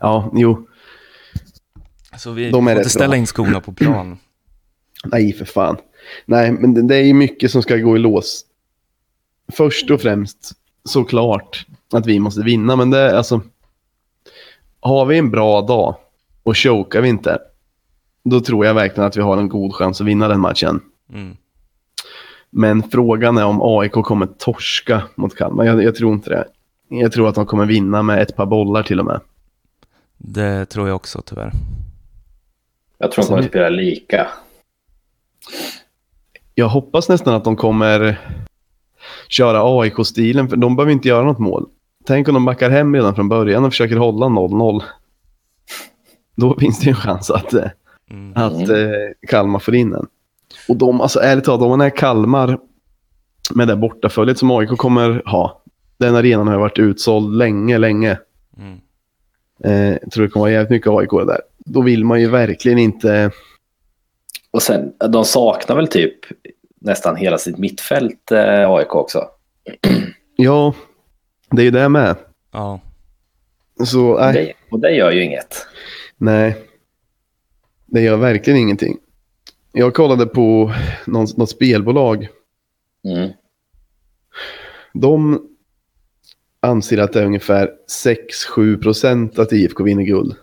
ja 0.00 0.30
jo. 0.34 0.68
Så 2.18 2.30
vi 2.30 2.50
De 2.50 2.64
får 2.64 2.72
inte 2.76 2.90
ställa 2.90 3.08
bra. 3.08 3.16
in 3.16 3.26
skorna 3.26 3.60
på 3.60 3.72
plan. 3.72 4.18
Nej, 5.04 5.32
för 5.32 5.44
fan. 5.44 5.76
Nej, 6.26 6.52
men 6.52 6.74
det, 6.74 6.82
det 6.82 6.96
är 6.96 7.02
ju 7.02 7.14
mycket 7.14 7.50
som 7.50 7.62
ska 7.62 7.76
gå 7.76 7.96
i 7.96 7.98
lås. 7.98 8.44
Först 9.52 9.90
och 9.90 10.00
främst 10.00 10.52
såklart 10.84 11.66
att 11.94 12.06
vi 12.06 12.18
måste 12.18 12.42
vinna, 12.42 12.76
men 12.76 12.90
det 12.90 12.98
är 12.98 13.14
alltså... 13.14 13.40
Har 14.80 15.04
vi 15.06 15.18
en 15.18 15.30
bra 15.30 15.62
dag 15.62 15.96
och 16.42 16.56
chokar 16.56 17.00
vi 17.00 17.08
inte, 17.08 17.38
då 18.24 18.40
tror 18.40 18.66
jag 18.66 18.74
verkligen 18.74 19.06
att 19.06 19.16
vi 19.16 19.20
har 19.20 19.36
en 19.36 19.48
god 19.48 19.74
chans 19.74 20.00
att 20.00 20.06
vinna 20.06 20.28
den 20.28 20.40
matchen. 20.40 20.80
Mm. 21.12 21.36
Men 22.50 22.82
frågan 22.82 23.38
är 23.38 23.44
om 23.44 23.62
AIK 23.62 23.92
kommer 23.92 24.26
torska 24.26 25.02
mot 25.14 25.36
Kalmar. 25.36 25.64
Jag, 25.64 25.82
jag 25.84 25.94
tror 25.94 26.12
inte 26.12 26.30
det. 26.30 26.44
Jag 26.88 27.12
tror 27.12 27.28
att 27.28 27.34
de 27.34 27.46
kommer 27.46 27.66
vinna 27.66 28.02
med 28.02 28.22
ett 28.22 28.36
par 28.36 28.46
bollar 28.46 28.82
till 28.82 29.00
och 29.00 29.06
med. 29.06 29.20
Det 30.16 30.66
tror 30.66 30.88
jag 30.88 30.96
också 30.96 31.22
tyvärr. 31.22 31.52
Jag 32.98 33.12
tror 33.12 33.24
de 33.24 33.28
kommer 33.28 33.42
att 33.42 33.48
spela 33.48 33.68
lika. 33.68 34.26
Jag 36.54 36.68
hoppas 36.68 37.08
nästan 37.08 37.34
att 37.34 37.44
de 37.44 37.56
kommer 37.56 38.20
köra 39.28 39.80
AIK-stilen, 39.80 40.48
för 40.48 40.56
de 40.56 40.76
behöver 40.76 40.92
inte 40.92 41.08
göra 41.08 41.24
något 41.24 41.38
mål. 41.38 41.68
Tänk 42.06 42.28
om 42.28 42.34
de 42.34 42.44
backar 42.44 42.70
hem 42.70 42.94
redan 42.94 43.14
från 43.14 43.28
början 43.28 43.64
och 43.64 43.72
försöker 43.72 43.96
hålla 43.96 44.26
0-0. 44.26 44.82
Då 46.36 46.56
finns 46.58 46.78
det 46.78 46.84
ju 46.84 46.90
en 46.90 46.96
chans 46.96 47.30
att, 47.30 47.52
eh, 47.54 47.64
Mm. 48.10 48.32
att 48.36 48.68
eh, 48.68 49.28
Kalmar 49.28 49.58
får 49.58 49.74
in 49.74 49.92
en. 49.94 50.06
Och 50.68 50.76
de, 50.76 51.00
alltså 51.00 51.20
ärligt 51.20 51.44
talat, 51.44 51.62
om 51.62 51.68
man 51.70 51.80
är 51.80 51.90
Kalmar 51.90 52.58
med 53.54 53.68
det 53.68 53.76
bortaföljet 53.76 54.38
som 54.38 54.50
AIK 54.50 54.68
kommer 54.68 55.22
ha. 55.26 55.62
Den 55.98 56.16
arenan 56.16 56.48
har 56.48 56.58
varit 56.58 56.78
utsåld 56.78 57.36
länge, 57.38 57.78
länge. 57.78 58.18
Mm. 58.58 58.78
Eh, 59.64 59.98
jag 60.02 60.10
tror 60.12 60.24
det 60.24 60.30
kommer 60.30 60.44
vara 60.44 60.52
jävligt 60.52 60.70
mycket 60.70 60.88
AIK 60.88 61.10
där. 61.26 61.40
Då 61.58 61.82
vill 61.82 62.04
man 62.04 62.20
ju 62.20 62.28
verkligen 62.30 62.78
inte... 62.78 63.30
Och 64.50 64.62
sen, 64.62 64.92
de 65.08 65.24
saknar 65.24 65.76
väl 65.76 65.88
typ 65.88 66.14
nästan 66.80 67.16
hela 67.16 67.38
sitt 67.38 67.58
mittfält, 67.58 68.32
eh, 68.32 68.70
AIK 68.70 68.94
också. 68.94 69.24
Ja, 70.36 70.74
det 71.56 71.62
är 71.62 71.64
ju 71.64 71.70
det 71.70 71.88
med. 71.88 72.16
Ja. 72.52 72.80
Så 73.84 74.18
nej, 74.18 74.32
Det, 74.32 74.74
och 74.74 74.80
det 74.80 74.90
gör 74.90 75.10
ju 75.12 75.22
inget. 75.24 75.66
nej. 76.16 76.56
Det 77.86 78.00
gör 78.02 78.16
verkligen 78.16 78.58
ingenting. 78.58 78.98
Jag 79.72 79.94
kollade 79.94 80.26
på 80.26 80.72
någon, 81.06 81.26
något 81.36 81.50
spelbolag. 81.50 82.28
Mm. 83.04 83.30
De 84.94 85.42
anser 86.60 86.98
att 86.98 87.12
det 87.12 87.20
är 87.20 87.26
ungefär 87.26 87.70
6-7 88.56 88.82
procent 88.82 89.38
att 89.38 89.52
IFK 89.52 89.84
vinner 89.84 90.02
guld. 90.02 90.34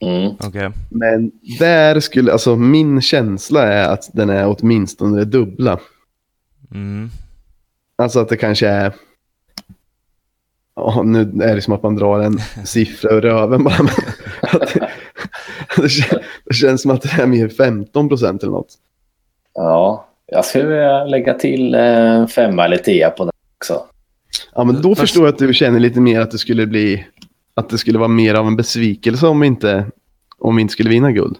Mm. 0.00 0.32
Okej. 0.40 0.70
Men 0.90 1.32
där 1.58 2.00
skulle, 2.00 2.32
alltså 2.32 2.56
min 2.56 3.00
känsla 3.02 3.62
är 3.62 3.88
att 3.88 4.10
den 4.12 4.30
är 4.30 4.56
åtminstone 4.58 5.16
det 5.18 5.24
dubbla. 5.24 5.80
Mm. 6.74 7.10
Alltså 7.96 8.20
att 8.20 8.28
det 8.28 8.36
kanske 8.36 8.68
är... 8.68 8.94
Ja, 10.76 11.02
nu 11.02 11.20
är 11.42 11.54
det 11.54 11.62
som 11.62 11.74
att 11.74 11.82
man 11.82 11.96
drar 11.96 12.20
en 12.20 12.38
siffra 12.64 13.10
ur 13.10 13.20
röven 13.20 13.64
bara. 13.64 13.76
Men 13.78 13.88
att 14.60 14.74
det, 14.74 14.88
det, 15.76 15.82
kän- 15.88 16.18
det 16.44 16.54
känns 16.54 16.82
som 16.82 16.90
att 16.90 17.02
det 17.02 17.22
är 17.22 17.26
mer 17.26 17.48
15 17.48 18.08
procent 18.08 18.42
eller 18.42 18.52
något. 18.52 18.74
Ja, 19.54 20.06
jag 20.26 20.44
skulle 20.44 20.64
vilja 20.66 21.04
lägga 21.04 21.34
till 21.34 21.74
eh, 21.74 22.26
femma 22.26 22.64
eller 22.64 22.76
tia 22.76 23.10
på 23.10 23.24
den 23.24 23.32
också. 23.58 23.80
Ja, 24.54 24.64
men 24.64 24.82
då 24.82 24.88
Fast- 24.88 25.00
förstår 25.00 25.24
jag 25.26 25.32
att 25.32 25.38
du 25.38 25.54
känner 25.54 25.80
lite 25.80 26.00
mer 26.00 26.20
att 26.20 26.30
det 26.30 26.38
skulle 26.38 26.66
bli... 26.66 27.06
Att 27.54 27.68
det 27.68 27.78
skulle 27.78 27.98
vara 27.98 28.08
mer 28.08 28.34
av 28.34 28.46
en 28.46 28.56
besvikelse 28.56 29.26
om 29.26 29.40
vi 29.40 29.46
inte, 29.46 29.86
om 30.38 30.56
vi 30.56 30.62
inte 30.62 30.72
skulle 30.72 30.90
vinna 30.90 31.12
guld. 31.12 31.36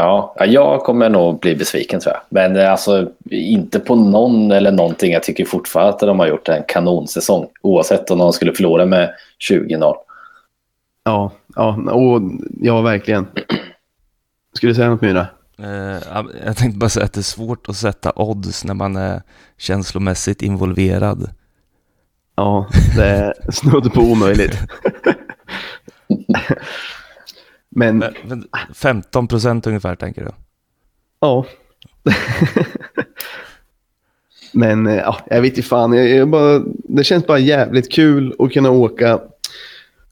Ja, 0.00 0.34
ja, 0.38 0.46
jag 0.46 0.80
kommer 0.80 1.08
nog 1.08 1.40
bli 1.40 1.56
besviken 1.56 2.00
tror 2.00 2.14
jag. 2.14 2.22
Men 2.28 2.56
eh, 2.56 2.70
alltså 2.70 3.10
inte 3.30 3.80
på 3.80 3.94
någon 3.94 4.50
eller 4.50 4.72
någonting. 4.72 5.12
Jag 5.12 5.22
tycker 5.22 5.44
fortfarande 5.44 5.92
att 5.92 6.00
de 6.00 6.18
har 6.18 6.26
gjort 6.26 6.48
en 6.48 6.62
kanonsäsong. 6.68 7.46
Oavsett 7.62 8.10
om 8.10 8.18
de 8.18 8.32
skulle 8.32 8.52
förlora 8.52 8.86
med 8.86 9.14
20-0. 9.50 9.94
Ja, 11.04 11.32
ja, 11.56 11.92
och, 11.92 12.22
ja 12.60 12.80
verkligen. 12.80 13.26
Skulle 14.52 14.70
du 14.70 14.74
säga 14.74 14.88
något 14.88 15.00
Myra? 15.00 15.26
Eh, 15.58 16.02
ja, 16.14 16.24
jag 16.46 16.56
tänkte 16.56 16.78
bara 16.78 16.90
säga 16.90 17.04
att 17.04 17.12
det 17.12 17.20
är 17.20 17.22
svårt 17.22 17.68
att 17.68 17.76
sätta 17.76 18.12
odds 18.16 18.64
när 18.64 18.74
man 18.74 18.96
är 18.96 19.22
känslomässigt 19.58 20.42
involverad. 20.42 21.30
Ja, 22.36 22.66
det 22.96 23.06
är 23.06 23.34
snudd 23.52 23.92
på 23.92 24.00
omöjligt. 24.00 24.58
Men 27.70 27.98
Men, 27.98 28.14
men 28.24 28.44
15 28.74 29.28
procent 29.28 29.66
ungefär 29.66 29.96
tänker 29.96 30.24
du? 30.24 30.30
ja. 31.20 31.46
Men 34.52 34.86
eh, 34.86 34.96
ja, 34.96 35.18
jag 35.30 35.42
vet 35.42 35.56
inte 35.56 35.68
fan. 35.68 35.92
Jag, 35.92 36.08
jag 36.08 36.28
bara, 36.28 36.62
det 36.68 37.04
känns 37.04 37.26
bara 37.26 37.38
jävligt 37.38 37.92
kul 37.92 38.34
att 38.38 38.52
kunna 38.52 38.70
åka, 38.70 39.20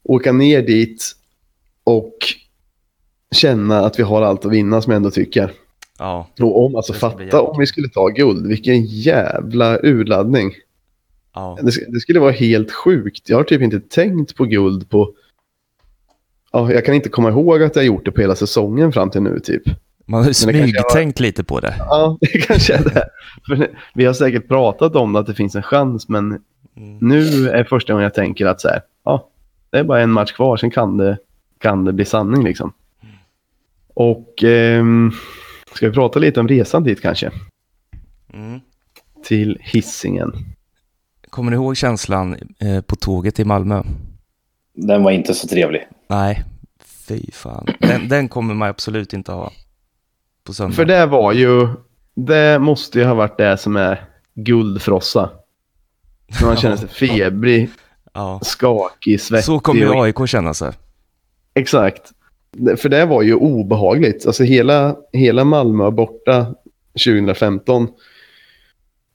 åka 0.03 0.31
ner 0.31 0.61
dit 0.61 1.15
och 1.83 2.13
känna 3.35 3.79
att 3.79 3.99
vi 3.99 4.03
har 4.03 4.21
allt 4.21 4.45
att 4.45 4.51
vinna 4.51 4.81
som 4.81 4.91
jag 4.91 4.97
ändå 4.97 5.11
tycker. 5.11 5.51
Ja, 5.97 6.27
Och 6.39 6.65
om, 6.65 6.75
alltså 6.75 6.93
fatta 6.93 7.41
om 7.41 7.59
vi 7.59 7.65
skulle 7.67 7.89
ta 7.89 8.07
guld. 8.07 8.47
Vilken 8.47 8.85
jävla 8.85 9.79
urladdning. 9.83 10.51
ja. 11.33 11.57
Det, 11.61 11.91
det 11.93 11.99
skulle 11.99 12.19
vara 12.19 12.31
helt 12.31 12.71
sjukt. 12.71 13.29
Jag 13.29 13.37
har 13.37 13.43
typ 13.43 13.61
inte 13.61 13.79
tänkt 13.79 14.35
på 14.35 14.45
guld 14.45 14.89
på... 14.89 15.13
Ja, 16.51 16.71
jag 16.73 16.85
kan 16.85 16.95
inte 16.95 17.09
komma 17.09 17.29
ihåg 17.29 17.63
att 17.63 17.75
jag 17.75 17.85
gjort 17.85 18.05
det 18.05 18.11
på 18.11 18.21
hela 18.21 18.35
säsongen 18.35 18.91
fram 18.91 19.09
till 19.09 19.21
nu 19.21 19.39
typ. 19.39 19.63
Man 20.05 20.23
har 20.23 20.31
smygtänkt 20.31 21.19
lite 21.19 21.43
på 21.43 21.59
det. 21.59 21.75
Ja, 21.79 22.17
det 22.21 22.27
kanske 22.27 22.73
är 22.73 22.83
det. 22.83 23.05
För 23.47 23.67
vi 23.93 24.05
har 24.05 24.13
säkert 24.13 24.47
pratat 24.47 24.95
om 24.95 25.15
att 25.15 25.25
det 25.25 25.33
finns 25.35 25.55
en 25.55 25.63
chans, 25.63 26.09
men 26.09 26.41
Mm. 26.77 26.97
nu 27.01 27.49
är 27.49 27.63
första 27.63 27.93
gången 27.93 28.03
jag 28.03 28.13
tänker 28.13 28.45
att 28.45 28.61
så 28.61 28.67
här, 28.67 28.81
ja, 29.05 29.29
det 29.69 29.77
är 29.77 29.83
bara 29.83 30.01
en 30.01 30.11
match 30.11 30.31
kvar, 30.31 30.57
sen 30.57 30.71
kan 30.71 30.97
det, 30.97 31.17
kan 31.57 31.85
det 31.85 31.93
bli 31.93 32.05
sanning 32.05 32.43
liksom. 32.43 32.73
Och 33.93 34.43
ehm, 34.43 35.11
ska 35.73 35.87
vi 35.87 35.93
prata 35.93 36.19
lite 36.19 36.39
om 36.39 36.47
resan 36.47 36.83
dit 36.83 37.01
kanske? 37.01 37.31
Mm. 38.33 38.59
Till 39.23 39.57
hissingen. 39.61 40.33
Kommer 41.29 41.51
ni 41.51 41.55
ihåg 41.55 41.77
känslan 41.77 42.35
eh, 42.59 42.81
på 42.81 42.95
tåget 42.95 43.39
i 43.39 43.45
Malmö? 43.45 43.83
Den 44.87 45.03
var 45.03 45.11
inte 45.11 45.33
så 45.33 45.47
trevlig. 45.47 45.87
Nej, 46.07 46.43
fy 47.07 47.31
fan. 47.31 47.67
Den, 47.79 48.07
den 48.07 48.29
kommer 48.29 48.53
man 48.53 48.69
absolut 48.69 49.13
inte 49.13 49.31
ha 49.31 49.51
på 50.43 50.53
söndag. 50.53 50.75
För 50.75 50.85
det 50.85 51.05
var 51.05 51.33
ju, 51.33 51.67
det 52.15 52.59
måste 52.59 52.99
ju 52.99 53.05
ha 53.05 53.13
varit 53.13 53.37
det 53.37 53.57
som 53.57 53.75
är 53.75 54.05
guldfrossa. 54.35 55.29
När 56.41 56.47
man 56.47 56.57
känner 56.57 56.77
sig 56.77 56.87
febrig, 56.87 57.69
ja. 58.13 58.39
skakig, 58.43 59.21
svettig. 59.21 59.45
Så 59.45 59.59
kommer 59.59 59.81
ju 59.81 60.01
AIK 60.01 60.27
känna 60.27 60.53
sig. 60.53 60.71
Exakt. 61.53 62.11
För 62.77 62.89
det 62.89 63.05
var 63.05 63.21
ju 63.21 63.33
obehagligt. 63.33 64.25
Alltså 64.25 64.43
hela, 64.43 64.95
hela 65.13 65.43
Malmö 65.43 65.91
borta 65.91 66.55
2015 67.05 67.87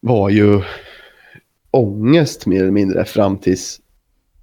var 0.00 0.30
ju 0.30 0.62
ångest 1.70 2.46
mer 2.46 2.60
eller 2.60 2.70
mindre 2.70 3.04
fram 3.04 3.38
tills, 3.38 3.80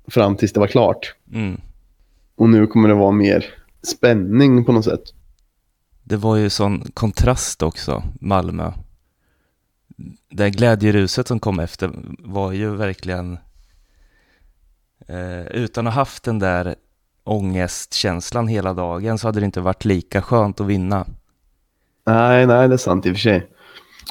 fram 0.07 0.35
tills 0.35 0.53
det 0.53 0.59
var 0.59 0.67
klart. 0.67 1.15
Mm. 1.33 1.61
Och 2.35 2.49
nu 2.49 2.67
kommer 2.67 2.89
det 2.89 2.95
vara 2.95 3.11
mer 3.11 3.45
spänning 3.83 4.65
på 4.65 4.71
något 4.71 4.85
sätt. 4.85 5.03
Det 6.03 6.15
var 6.17 6.35
ju 6.35 6.49
sån 6.49 6.83
kontrast 6.93 7.63
också, 7.63 8.03
Malmö. 8.21 8.71
Det 10.29 10.49
glädjeruset 10.49 11.27
som 11.27 11.39
kom 11.39 11.59
efter 11.59 11.91
var 12.19 12.51
ju 12.51 12.75
verkligen, 12.75 13.37
eh, 15.07 15.41
utan 15.47 15.87
att 15.87 15.93
ha 15.93 16.01
haft 16.01 16.23
den 16.23 16.39
där 16.39 16.75
ångestkänslan 17.23 18.47
hela 18.47 18.73
dagen 18.73 19.17
så 19.17 19.27
hade 19.27 19.39
det 19.39 19.45
inte 19.45 19.61
varit 19.61 19.85
lika 19.85 20.21
skönt 20.21 20.61
att 20.61 20.67
vinna. 20.67 21.05
Nej, 22.05 22.47
nej, 22.47 22.67
det 22.67 22.75
är 22.75 22.77
sant 22.77 23.05
i 23.05 23.09
och 23.09 23.13
för 23.15 23.19
sig. 23.21 23.47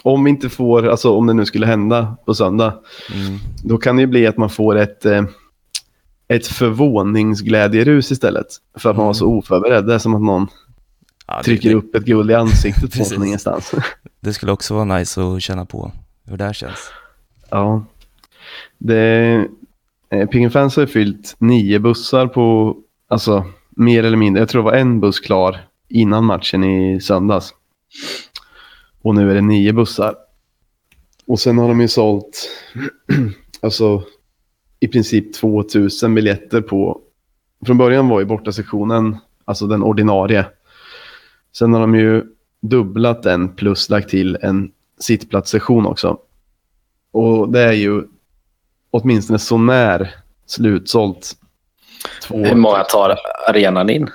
Om 0.02 0.24
vi 0.24 0.30
inte 0.30 0.48
får, 0.48 0.88
alltså 0.88 1.16
om 1.16 1.26
det 1.26 1.34
nu 1.34 1.44
skulle 1.46 1.66
hända 1.66 2.16
på 2.26 2.34
söndag, 2.34 2.78
Mm. 3.14 3.38
då 3.64 3.78
kan 3.78 3.96
det 3.96 4.02
ju 4.02 4.06
bli 4.06 4.26
att 4.26 4.36
man 4.36 4.50
får 4.50 4.76
ett, 4.76 5.06
eh, 5.06 5.24
ett 6.30 6.46
förvåningsglädjerus 6.46 8.10
istället. 8.10 8.46
För 8.78 8.90
att 8.90 8.96
man 8.96 9.06
var 9.06 9.12
så 9.12 9.26
oförberedd. 9.26 9.86
Det 9.86 9.94
är 9.94 9.98
som 9.98 10.14
att 10.14 10.22
någon 10.22 10.46
Ja, 11.26 11.42
trycker 11.42 11.68
det, 11.68 11.74
upp 11.74 11.94
ett 11.94 12.04
guld 12.04 12.30
i 12.30 12.34
ansiktet 12.34 12.92
på 12.98 13.04
från 13.04 13.26
ingenstans. 13.26 13.74
det 14.20 14.32
skulle 14.32 14.52
också 14.52 14.74
vara 14.74 14.84
nice 14.98 15.22
att 15.22 15.42
känna 15.42 15.64
på 15.64 15.92
hur 16.24 16.36
det 16.36 16.44
här 16.44 16.52
känns. 16.52 16.90
ja. 17.50 17.84
Det, 18.78 19.44
eh, 20.10 20.28
Pingen 20.28 20.50
Fans 20.50 20.76
har 20.76 20.86
fyllt 20.86 21.36
nio 21.38 21.78
bussar 21.78 22.26
på, 22.26 22.76
alltså 23.08 23.44
mer 23.70 24.04
eller 24.04 24.16
mindre. 24.16 24.40
Jag 24.40 24.48
tror 24.48 24.62
det 24.62 24.70
var 24.70 24.76
en 24.76 25.00
buss 25.00 25.20
klar 25.20 25.58
innan 25.88 26.24
matchen 26.24 26.64
i 26.64 27.00
söndags. 27.00 27.54
Och 29.02 29.14
nu 29.14 29.30
är 29.30 29.34
det 29.34 29.40
nio 29.40 29.72
bussar. 29.72 30.14
Och 31.26 31.40
sen 31.40 31.58
har 31.58 31.68
de 31.68 31.80
ju 31.80 31.88
sålt, 31.88 32.48
alltså 33.60 34.02
i 34.80 34.88
princip 34.88 35.34
2000 35.34 36.14
biljetter 36.14 36.60
på, 36.60 37.00
från 37.66 37.78
början 37.78 38.08
var 38.08 38.20
ju 38.20 38.26
bortasektionen, 38.26 39.16
alltså 39.44 39.66
den 39.66 39.82
ordinarie. 39.82 40.46
Sen 41.52 41.72
har 41.72 41.80
de 41.80 41.94
ju 41.94 42.24
dubblat 42.60 43.22
den 43.22 43.56
plus 43.56 43.90
lagt 43.90 44.08
till 44.08 44.38
en 44.42 44.70
sittplatssektion 45.00 45.86
också. 45.86 46.18
Och 47.12 47.52
det 47.52 47.60
är 47.60 47.72
ju 47.72 48.02
åtminstone 48.90 49.38
så 49.38 49.58
när 49.58 50.14
slutsålt. 50.46 51.36
Två. 52.22 52.44
Hur 52.44 52.56
många 52.56 52.84
tar 52.84 53.16
arenan 53.48 53.90
in? 53.90 54.08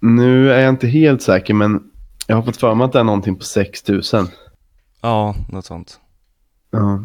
Nu 0.00 0.52
är 0.52 0.60
jag 0.60 0.68
inte 0.68 0.86
helt 0.86 1.22
säker 1.22 1.54
men 1.54 1.90
jag 2.26 2.36
har 2.36 2.42
fått 2.42 2.56
för 2.56 2.74
mig 2.74 2.84
att 2.84 2.92
det 2.92 3.00
är 3.00 3.04
någonting 3.04 3.36
på 3.36 3.44
6000. 3.44 4.26
Ja, 5.00 5.34
något 5.48 5.64
sånt. 5.64 6.00
Ja. 6.70 7.04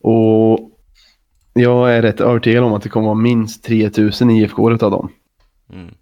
Och 0.00 0.71
jag 1.52 1.94
är 1.96 2.02
rätt 2.02 2.20
övertygad 2.20 2.64
om 2.64 2.72
att 2.72 2.82
det 2.82 2.88
kommer 2.88 3.06
vara 3.06 3.14
minst 3.14 3.64
3000 3.64 4.30
IFK 4.30 4.70
av 4.70 4.78
dem. 4.78 5.08
Mm. 5.72 5.94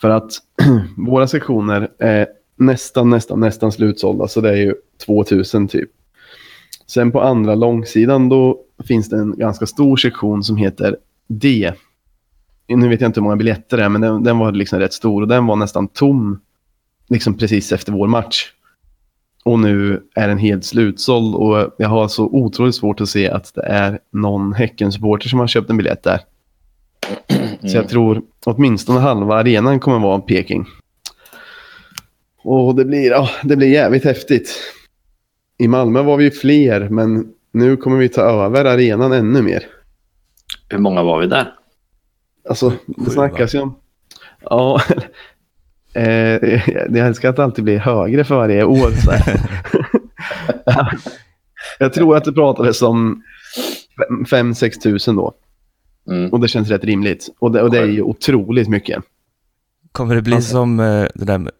För 0.00 0.10
att 0.10 0.32
våra 0.96 1.26
sektioner 1.26 1.88
är 1.98 2.26
nästan, 2.56 3.10
nästan, 3.10 3.40
nästan 3.40 3.72
slutsålda. 3.72 4.28
Så 4.28 4.40
det 4.40 4.50
är 4.50 4.56
ju 4.56 4.74
2000 5.06 5.68
typ. 5.68 5.90
Sen 6.86 7.12
på 7.12 7.20
andra 7.20 7.54
långsidan 7.54 8.28
då 8.28 8.60
finns 8.84 9.08
det 9.08 9.16
en 9.16 9.38
ganska 9.38 9.66
stor 9.66 9.96
sektion 9.96 10.44
som 10.44 10.56
heter 10.56 10.96
D. 11.26 11.72
Nu 12.66 12.88
vet 12.88 13.00
jag 13.00 13.08
inte 13.08 13.20
hur 13.20 13.24
många 13.24 13.36
biljetter 13.36 13.76
det 13.76 13.84
är, 13.84 13.88
men 13.88 14.00
den, 14.00 14.24
den 14.24 14.38
var 14.38 14.52
liksom 14.52 14.78
rätt 14.78 14.92
stor 14.92 15.22
och 15.22 15.28
den 15.28 15.46
var 15.46 15.56
nästan 15.56 15.88
tom 15.88 16.40
liksom 17.08 17.34
precis 17.34 17.72
efter 17.72 17.92
vår 17.92 18.06
match. 18.06 18.52
Och 19.48 19.58
nu 19.58 20.02
är 20.14 20.28
den 20.28 20.38
helt 20.38 20.64
slutsåld 20.64 21.34
och 21.34 21.74
jag 21.78 21.88
har 21.88 22.08
så 22.08 22.24
otroligt 22.24 22.74
svårt 22.74 23.00
att 23.00 23.08
se 23.08 23.30
att 23.30 23.54
det 23.54 23.62
är 23.62 23.98
någon 24.12 24.52
Häckensupporter 24.52 25.28
som 25.28 25.38
har 25.38 25.46
köpt 25.46 25.70
en 25.70 25.76
biljett 25.76 26.02
där. 26.02 26.20
Så 27.60 27.76
jag 27.76 27.88
tror 27.88 28.22
åtminstone 28.44 29.00
halva 29.00 29.34
arenan 29.34 29.80
kommer 29.80 29.98
vara 29.98 30.20
Peking. 30.20 30.66
Och 32.42 32.74
det 32.74 32.84
blir, 32.84 33.10
ja, 33.10 33.30
det 33.42 33.56
blir 33.56 33.68
jävligt 33.68 34.04
häftigt. 34.04 34.54
I 35.58 35.68
Malmö 35.68 36.02
var 36.02 36.16
vi 36.16 36.30
fler, 36.30 36.88
men 36.88 37.32
nu 37.52 37.76
kommer 37.76 37.96
vi 37.96 38.08
ta 38.08 38.20
över 38.20 38.64
arenan 38.64 39.12
ännu 39.12 39.42
mer. 39.42 39.62
Hur 40.68 40.78
många 40.78 41.02
var 41.02 41.20
vi 41.20 41.26
där? 41.26 41.54
Alltså, 42.48 42.70
Sju, 42.70 42.76
det 42.96 43.10
snackas 43.10 43.54
ju 43.54 43.60
om... 43.60 43.74
Ja, 44.40 44.80
eh, 45.98 46.68
jag 46.96 47.06
älskar 47.06 47.28
att 47.28 47.36
det 47.36 47.44
alltid 47.44 47.64
blir 47.64 47.78
högre 47.78 48.24
för 48.24 48.34
varje 48.36 48.64
år. 48.64 48.90
Så 48.90 49.10
här. 49.10 49.40
jag 51.78 51.92
tror 51.92 52.16
att 52.16 52.24
det 52.24 52.32
pratades 52.32 52.82
om 52.82 53.22
5-6 54.30 54.80
tusen 54.80 55.16
då. 55.16 55.32
Mm. 56.10 56.30
Och 56.32 56.40
det 56.40 56.48
känns 56.48 56.68
rätt 56.68 56.84
rimligt. 56.84 57.28
Och 57.38 57.52
det, 57.52 57.62
och 57.62 57.70
det 57.70 57.78
är 57.78 57.86
ju 57.86 58.02
otroligt 58.02 58.68
mycket. 58.68 59.04
Kommer 59.92 60.14
det 60.14 60.22
bli 60.22 60.34
Alltså- 60.34 60.50
som 60.50 60.80
eh, 60.80 61.06
det 61.14 61.24
där 61.24 61.38
med, 61.38 61.52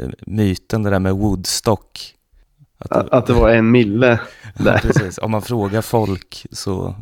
eh, 0.00 0.08
myten, 0.26 0.82
det 0.82 0.90
där 0.90 0.98
med 0.98 1.14
Woodstock? 1.14 2.14
Att 2.78 2.92
Att, 2.92 3.10
att 3.10 3.26
det 3.26 3.32
var 3.32 3.50
en 3.50 3.70
mille 3.70 4.20
där. 4.58 4.78
precis. 4.78 5.18
Om 5.18 5.30
man 5.30 5.42
frågar 5.42 5.82
folk 5.82 6.46
så 6.52 6.94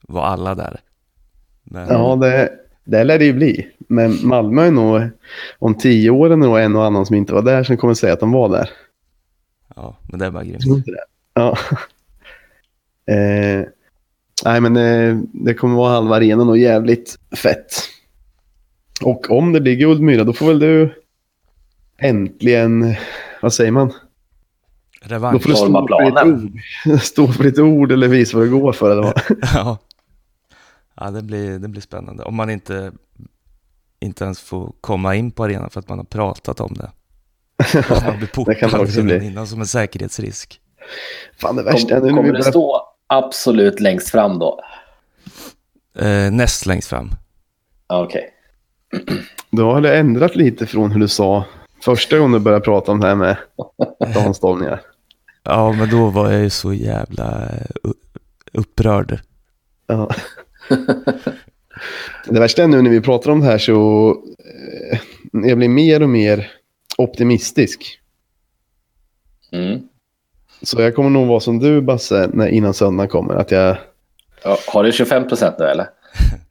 var 0.00 0.22
alla 0.22 0.54
där. 0.54 0.80
Men, 1.64 1.88
Ja, 1.88 2.16
det, 2.16 2.50
det 2.84 3.04
lär 3.04 3.18
det 3.18 3.24
ju 3.24 3.32
bli. 3.32 3.68
Men 3.88 4.26
Malmö 4.26 4.62
är 4.62 4.70
nog, 4.70 5.02
om 5.58 5.74
tio 5.74 6.10
år 6.10 6.30
är 6.30 6.36
nog 6.36 6.58
en 6.58 6.76
och 6.76 6.84
annan 6.84 7.06
som 7.06 7.16
inte 7.16 7.34
var 7.34 7.42
där 7.42 7.64
som 7.64 7.76
kommer 7.76 7.94
säga 7.94 8.12
att 8.12 8.20
de 8.20 8.32
var 8.32 8.48
där. 8.48 8.70
ja, 9.76 9.96
men 10.02 10.18
det 10.18 10.26
är 10.26 10.30
bara 10.30 10.44
grymt. 10.44 10.60
Tror 10.60 10.76
inte 10.76 10.90
det? 10.90 11.04
Ja. 11.34 11.58
Eh, 13.10 13.64
nej, 14.44 14.60
men 14.60 14.76
eh, 14.76 15.18
det 15.32 15.54
kommer 15.54 15.76
vara 15.76 15.90
halva 15.92 16.16
arenan 16.16 16.48
och 16.48 16.58
jävligt 16.58 17.18
fett. 17.42 17.72
Och 19.02 19.30
om 19.30 19.52
det 19.52 19.60
blir 19.60 19.76
guldmyra, 19.76 20.24
då 20.24 20.32
får 20.32 20.46
väl 20.46 20.58
du 20.58 21.02
äntligen, 21.98 22.94
vad 23.42 23.52
säger 23.52 23.70
man? 23.70 23.88
Då 23.88 25.14
Revansch. 25.14 25.42
får 25.42 25.50
du 25.50 25.56
stå 25.56 25.66
för, 25.66 26.32
ord. 26.32 27.00
stå 27.00 27.28
för 27.28 27.44
ditt 27.44 27.58
ord 27.58 27.92
eller 27.92 28.08
visa 28.08 28.36
vad 28.36 28.46
det 28.46 28.50
går 28.50 28.72
för. 28.72 28.90
Eller 28.90 29.02
vad? 29.02 29.20
Ja, 29.54 29.78
ja 30.96 31.10
det, 31.10 31.22
blir, 31.22 31.58
det 31.58 31.68
blir 31.68 31.82
spännande. 31.82 32.22
Om 32.22 32.34
man 32.34 32.50
inte, 32.50 32.92
inte 34.00 34.24
ens 34.24 34.40
får 34.40 34.72
komma 34.80 35.14
in 35.14 35.30
på 35.30 35.44
arenan 35.44 35.70
för 35.70 35.80
att 35.80 35.88
man 35.88 35.98
har 35.98 36.04
pratat 36.04 36.60
om 36.60 36.74
det. 36.74 36.90
Att 37.78 37.90
man 38.04 38.16
blir 38.18 38.44
Det 38.44 38.54
kan 38.54 38.68
det 38.68 38.76
portad 38.76 38.80
också 38.80 39.02
bli. 39.02 39.26
innan 39.26 39.46
som 39.46 39.60
en 39.60 39.66
säkerhetsrisk. 39.66 40.60
Fan 41.40 41.56
det 41.56 41.62
värsta 41.62 41.96
är 41.96 42.00
nu 42.00 42.08
kommer 42.08 42.32
det 42.32 42.42
stå 42.42 42.82
absolut 43.06 43.80
längst 43.80 44.08
fram 44.10 44.38
då? 44.38 44.60
Eh, 45.98 46.30
näst 46.30 46.66
längst 46.66 46.88
fram. 46.88 47.10
Ja, 47.88 48.04
Okej. 48.04 48.30
Då 49.50 49.72
har 49.72 49.80
det 49.80 49.98
ändrat 49.98 50.36
lite 50.36 50.66
från 50.66 50.90
hur 50.90 51.00
du 51.00 51.08
sa 51.08 51.44
första 51.84 52.18
gången 52.18 52.32
du 52.32 52.38
började 52.38 52.64
prata 52.64 52.92
om 52.92 53.00
det 53.00 53.06
här 53.06 53.14
med 53.14 53.36
damståndningar. 54.14 54.80
Ja, 55.42 55.72
men 55.72 55.90
då 55.90 56.08
var 56.08 56.30
jag 56.30 56.40
ju 56.42 56.50
så 56.50 56.72
jävla 56.72 57.48
upprörd. 58.52 59.20
Ja. 59.86 60.10
Det 62.28 62.40
värsta 62.40 62.62
är 62.62 62.66
nu 62.66 62.82
när 62.82 62.90
vi 62.90 63.00
pratar 63.00 63.30
om 63.30 63.40
det 63.40 63.46
här 63.46 63.58
så 63.58 64.10
eh, 64.92 64.98
jag 65.32 65.58
blir 65.58 65.68
mer 65.68 66.02
och 66.02 66.08
mer 66.08 66.50
optimistisk. 66.98 68.00
Mm. 69.52 69.80
Så 70.62 70.80
jag 70.80 70.94
kommer 70.94 71.10
nog 71.10 71.28
vara 71.28 71.40
som 71.40 71.58
du 71.58 71.80
Basse 71.80 72.30
när, 72.32 72.48
innan 72.48 72.74
söndagen 72.74 73.08
kommer. 73.08 73.34
Att 73.34 73.50
jag, 73.50 73.76
Ja, 74.44 74.58
har 74.68 74.84
du 74.84 74.92
25 74.92 75.28
procent 75.28 75.56
nu 75.58 75.64
eller? 75.64 75.86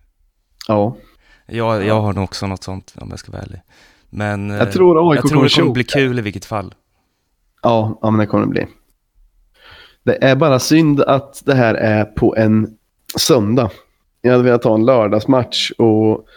ja. 0.67 0.97
Jag, 1.45 1.85
jag 1.85 2.01
har 2.01 2.13
nog 2.13 2.23
också 2.23 2.47
något 2.47 2.63
sånt 2.63 2.93
om 2.97 3.07
jag 3.09 3.19
ska 3.19 3.31
vara 3.31 3.41
ärlig. 3.41 3.61
Men 4.09 4.51
eh, 4.51 4.57
Jag 4.57 4.71
tror 4.71 5.11
AIK 5.11 5.19
jag 5.23 5.29
tror 5.29 5.43
det 5.43 5.49
kommer 5.49 5.73
bli 5.73 5.83
kul 5.83 6.19
i 6.19 6.21
vilket 6.21 6.45
fall. 6.45 6.73
Ja, 7.61 7.99
ja, 8.01 8.11
men 8.11 8.19
det 8.19 8.25
kommer 8.25 8.45
det 8.45 8.51
bli. 8.51 8.67
Det 10.03 10.23
är 10.23 10.35
bara 10.35 10.59
synd 10.59 11.01
att 11.01 11.41
det 11.45 11.55
här 11.55 11.73
är 11.73 12.05
på 12.05 12.35
en 12.35 12.77
söndag. 13.17 13.69
Jag 14.21 14.32
hade 14.32 14.43
velat 14.43 14.63
ha 14.63 14.75
en 14.75 14.86
lördagsmatch 14.86 15.71
och 15.71 16.27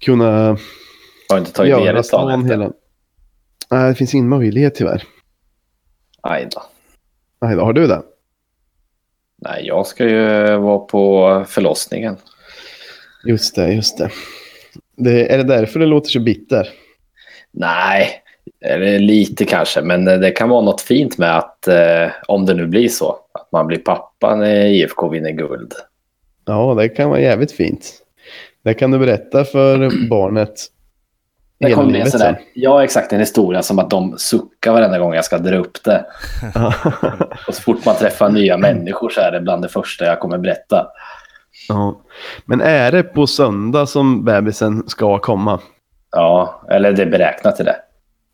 kunna 0.00 0.58
Har 1.28 1.38
inte 1.38 1.52
tagit 1.52 1.70
göra 1.70 1.84
ledigt 1.92 2.10
dagen 2.10 2.40
efter? 2.40 2.50
hela... 2.54 2.72
Nej, 3.70 3.88
det 3.88 3.94
finns 3.94 4.14
ingen 4.14 4.28
möjlighet 4.28 4.74
tyvärr. 4.74 5.02
Aj 6.20 6.48
då. 6.50 6.62
Nej, 7.40 7.56
då 7.56 7.62
har 7.62 7.72
du 7.72 7.86
det? 7.86 8.02
Nej, 9.36 9.66
jag 9.66 9.86
ska 9.86 10.04
ju 10.04 10.56
vara 10.56 10.78
på 10.78 11.44
förlossningen. 11.48 12.16
Just 13.24 13.54
det, 13.54 13.72
just 13.72 13.98
det. 13.98 14.10
det. 14.96 15.32
Är 15.32 15.38
det 15.38 15.44
därför 15.44 15.80
det 15.80 15.86
låter 15.86 16.10
så 16.10 16.20
bitter? 16.20 16.68
Nej, 17.50 18.22
eller 18.60 18.98
lite 18.98 19.44
kanske, 19.44 19.82
men 19.82 20.04
det 20.04 20.30
kan 20.30 20.48
vara 20.48 20.60
något 20.60 20.80
fint 20.80 21.18
med 21.18 21.36
att 21.38 21.68
eh, 21.68 22.08
om 22.28 22.46
det 22.46 22.54
nu 22.54 22.66
blir 22.66 22.88
så, 22.88 23.18
att 23.32 23.52
man 23.52 23.66
blir 23.66 23.78
pappa 23.78 24.36
när 24.36 24.66
IFK 24.66 25.08
vinner 25.08 25.30
guld. 25.30 25.72
Ja, 26.46 26.74
det 26.74 26.88
kan 26.88 27.10
vara 27.10 27.20
jävligt 27.20 27.52
fint. 27.52 27.92
Det 28.64 28.74
kan 28.74 28.90
du 28.90 28.98
berätta 28.98 29.44
för 29.44 30.08
barnet 30.10 30.54
Det 31.58 31.66
hela 31.66 31.76
kommer 31.76 31.88
bli 31.90 31.98
en 32.00 32.04
livet 32.04 32.12
sån 32.12 32.20
sen. 32.20 32.32
där, 32.34 32.42
ja 32.54 32.84
exakt, 32.84 33.12
en 33.12 33.20
historia 33.20 33.62
som 33.62 33.78
att 33.78 33.90
de 33.90 34.14
suckar 34.18 34.72
varenda 34.72 34.98
gång 34.98 35.14
jag 35.14 35.24
ska 35.24 35.38
dra 35.38 35.56
upp 35.56 35.84
det. 35.84 36.06
Och 37.48 37.54
så 37.54 37.62
fort 37.62 37.84
man 37.84 37.96
träffar 37.96 38.28
nya 38.28 38.56
människor 38.58 39.08
så 39.08 39.20
är 39.20 39.32
det 39.32 39.40
bland 39.40 39.62
det 39.62 39.68
första 39.68 40.04
jag 40.04 40.20
kommer 40.20 40.38
berätta. 40.38 40.86
ja. 41.68 42.00
Men 42.44 42.60
är 42.60 42.92
det 42.92 43.02
på 43.02 43.26
söndag 43.26 43.86
som 43.86 44.24
bebisen 44.24 44.88
ska 44.88 45.18
komma? 45.18 45.60
Ja, 46.10 46.62
eller 46.70 46.92
det 46.92 47.02
är 47.02 47.10
beräknat 47.10 47.56
till 47.56 47.64
det. 47.64 47.76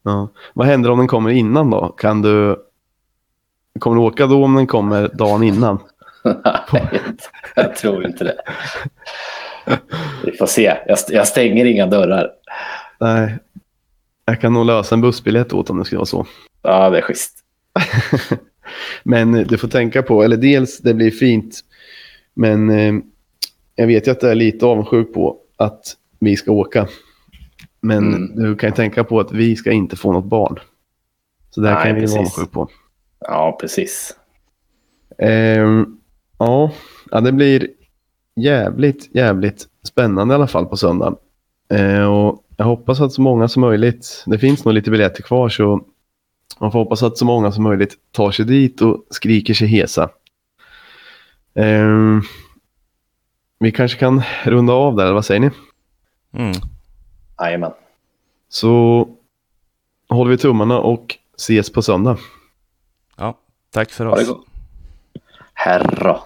Ja. 0.04 0.28
Vad 0.54 0.66
händer 0.66 0.90
om 0.90 0.98
den 0.98 1.08
kommer 1.08 1.30
innan 1.30 1.70
då? 1.70 1.88
Kan 1.88 2.22
du... 2.22 2.56
Kommer 3.78 3.96
du 3.96 4.02
åka 4.02 4.26
då 4.26 4.44
om 4.44 4.54
den 4.54 4.66
kommer 4.66 5.08
dagen 5.08 5.42
innan? 5.42 5.78
Nej, 6.24 7.00
jag 7.54 7.76
tror 7.76 8.06
inte 8.06 8.24
det. 8.24 8.36
Vi 10.24 10.32
får 10.32 10.46
se. 10.46 10.76
Jag, 10.86 10.98
jag 11.08 11.28
stänger 11.28 11.64
inga 11.64 11.86
dörrar. 11.86 12.30
Nej. 13.00 13.38
Jag 14.24 14.40
kan 14.40 14.52
nog 14.52 14.66
lösa 14.66 14.94
en 14.94 15.00
bussbiljett 15.00 15.52
åt 15.52 15.70
om 15.70 15.78
det 15.78 15.84
skulle 15.84 15.98
vara 15.98 16.06
så. 16.06 16.26
Ja, 16.62 16.90
det 16.90 16.98
är 16.98 17.02
schysst. 17.02 17.38
Men 19.02 19.32
du 19.32 19.58
får 19.58 19.68
tänka 19.68 20.02
på, 20.02 20.22
eller 20.22 20.36
dels 20.36 20.78
det 20.78 20.94
blir 20.94 21.10
fint, 21.10 21.60
men 22.34 22.70
eh, 22.70 22.94
jag 23.74 23.86
vet 23.86 24.06
ju 24.06 24.10
att 24.10 24.20
du 24.20 24.28
är 24.30 24.34
lite 24.34 24.66
avundsjuk 24.66 25.14
på 25.14 25.36
att 25.56 25.96
vi 26.18 26.36
ska 26.36 26.52
åka. 26.52 26.88
Men 27.80 28.14
Mm. 28.14 28.42
du 28.42 28.56
kan 28.56 28.68
ju 28.70 28.74
tänka 28.76 29.04
på 29.04 29.20
att 29.20 29.32
vi 29.32 29.56
ska 29.56 29.70
inte 29.72 29.96
få 29.96 30.12
något 30.12 30.24
barn. 30.24 30.58
Så 31.50 31.60
det 31.60 31.68
här 31.68 31.74
Nej, 31.74 31.84
kan 31.84 31.94
vi 31.94 32.00
precis. 32.00 32.14
vara 32.16 32.20
avundsjuk 32.20 32.50
på. 32.52 32.68
Ja, 33.20 33.58
precis. 33.60 34.16
Ehm, 35.18 35.98
ja, 36.46 36.72
ja, 37.10 37.20
det 37.20 37.32
blir 37.32 37.68
jävligt, 38.36 39.14
jävligt 39.14 39.68
spännande 39.82 40.34
i 40.34 40.36
alla 40.36 40.46
fall 40.46 40.66
på 40.66 40.76
söndag. 40.76 41.16
Eh, 41.68 42.04
och 42.04 42.44
jag 42.56 42.64
hoppas 42.64 43.00
att 43.00 43.12
så 43.12 43.20
många 43.20 43.48
som 43.48 43.60
möjligt, 43.60 44.24
det 44.26 44.38
finns 44.38 44.64
nog 44.64 44.74
lite 44.74 44.90
biljetter 44.90 45.22
kvar 45.22 45.48
så 45.48 45.84
man 46.58 46.72
får 46.72 46.78
hoppas 46.78 47.02
att 47.02 47.18
så 47.18 47.24
många 47.24 47.52
som 47.52 47.64
möjligt 47.64 47.96
tar 48.10 48.30
sig 48.30 48.44
dit 48.44 48.82
och 48.82 49.06
skriker 49.10 49.54
sig 49.54 49.68
hesa. 49.68 50.10
Ehm, 51.54 52.22
vi 53.58 53.72
kanske 53.72 53.98
kan 53.98 54.22
runda 54.44 54.72
av 54.72 54.96
där, 54.96 55.12
vad 55.12 55.24
säger 55.24 55.40
ni? 55.40 55.50
Mm. 56.32 56.52
Jajamän. 57.40 57.72
Så 58.48 59.08
håller 60.08 60.30
vi 60.30 60.38
tummarna 60.38 60.78
och 60.78 61.18
ses 61.36 61.72
på 61.72 61.82
söndag. 61.82 62.18
Ja, 63.16 63.38
tack 63.70 63.90
för 63.90 64.06
oss. 64.06 64.30
Herra. 65.54 66.20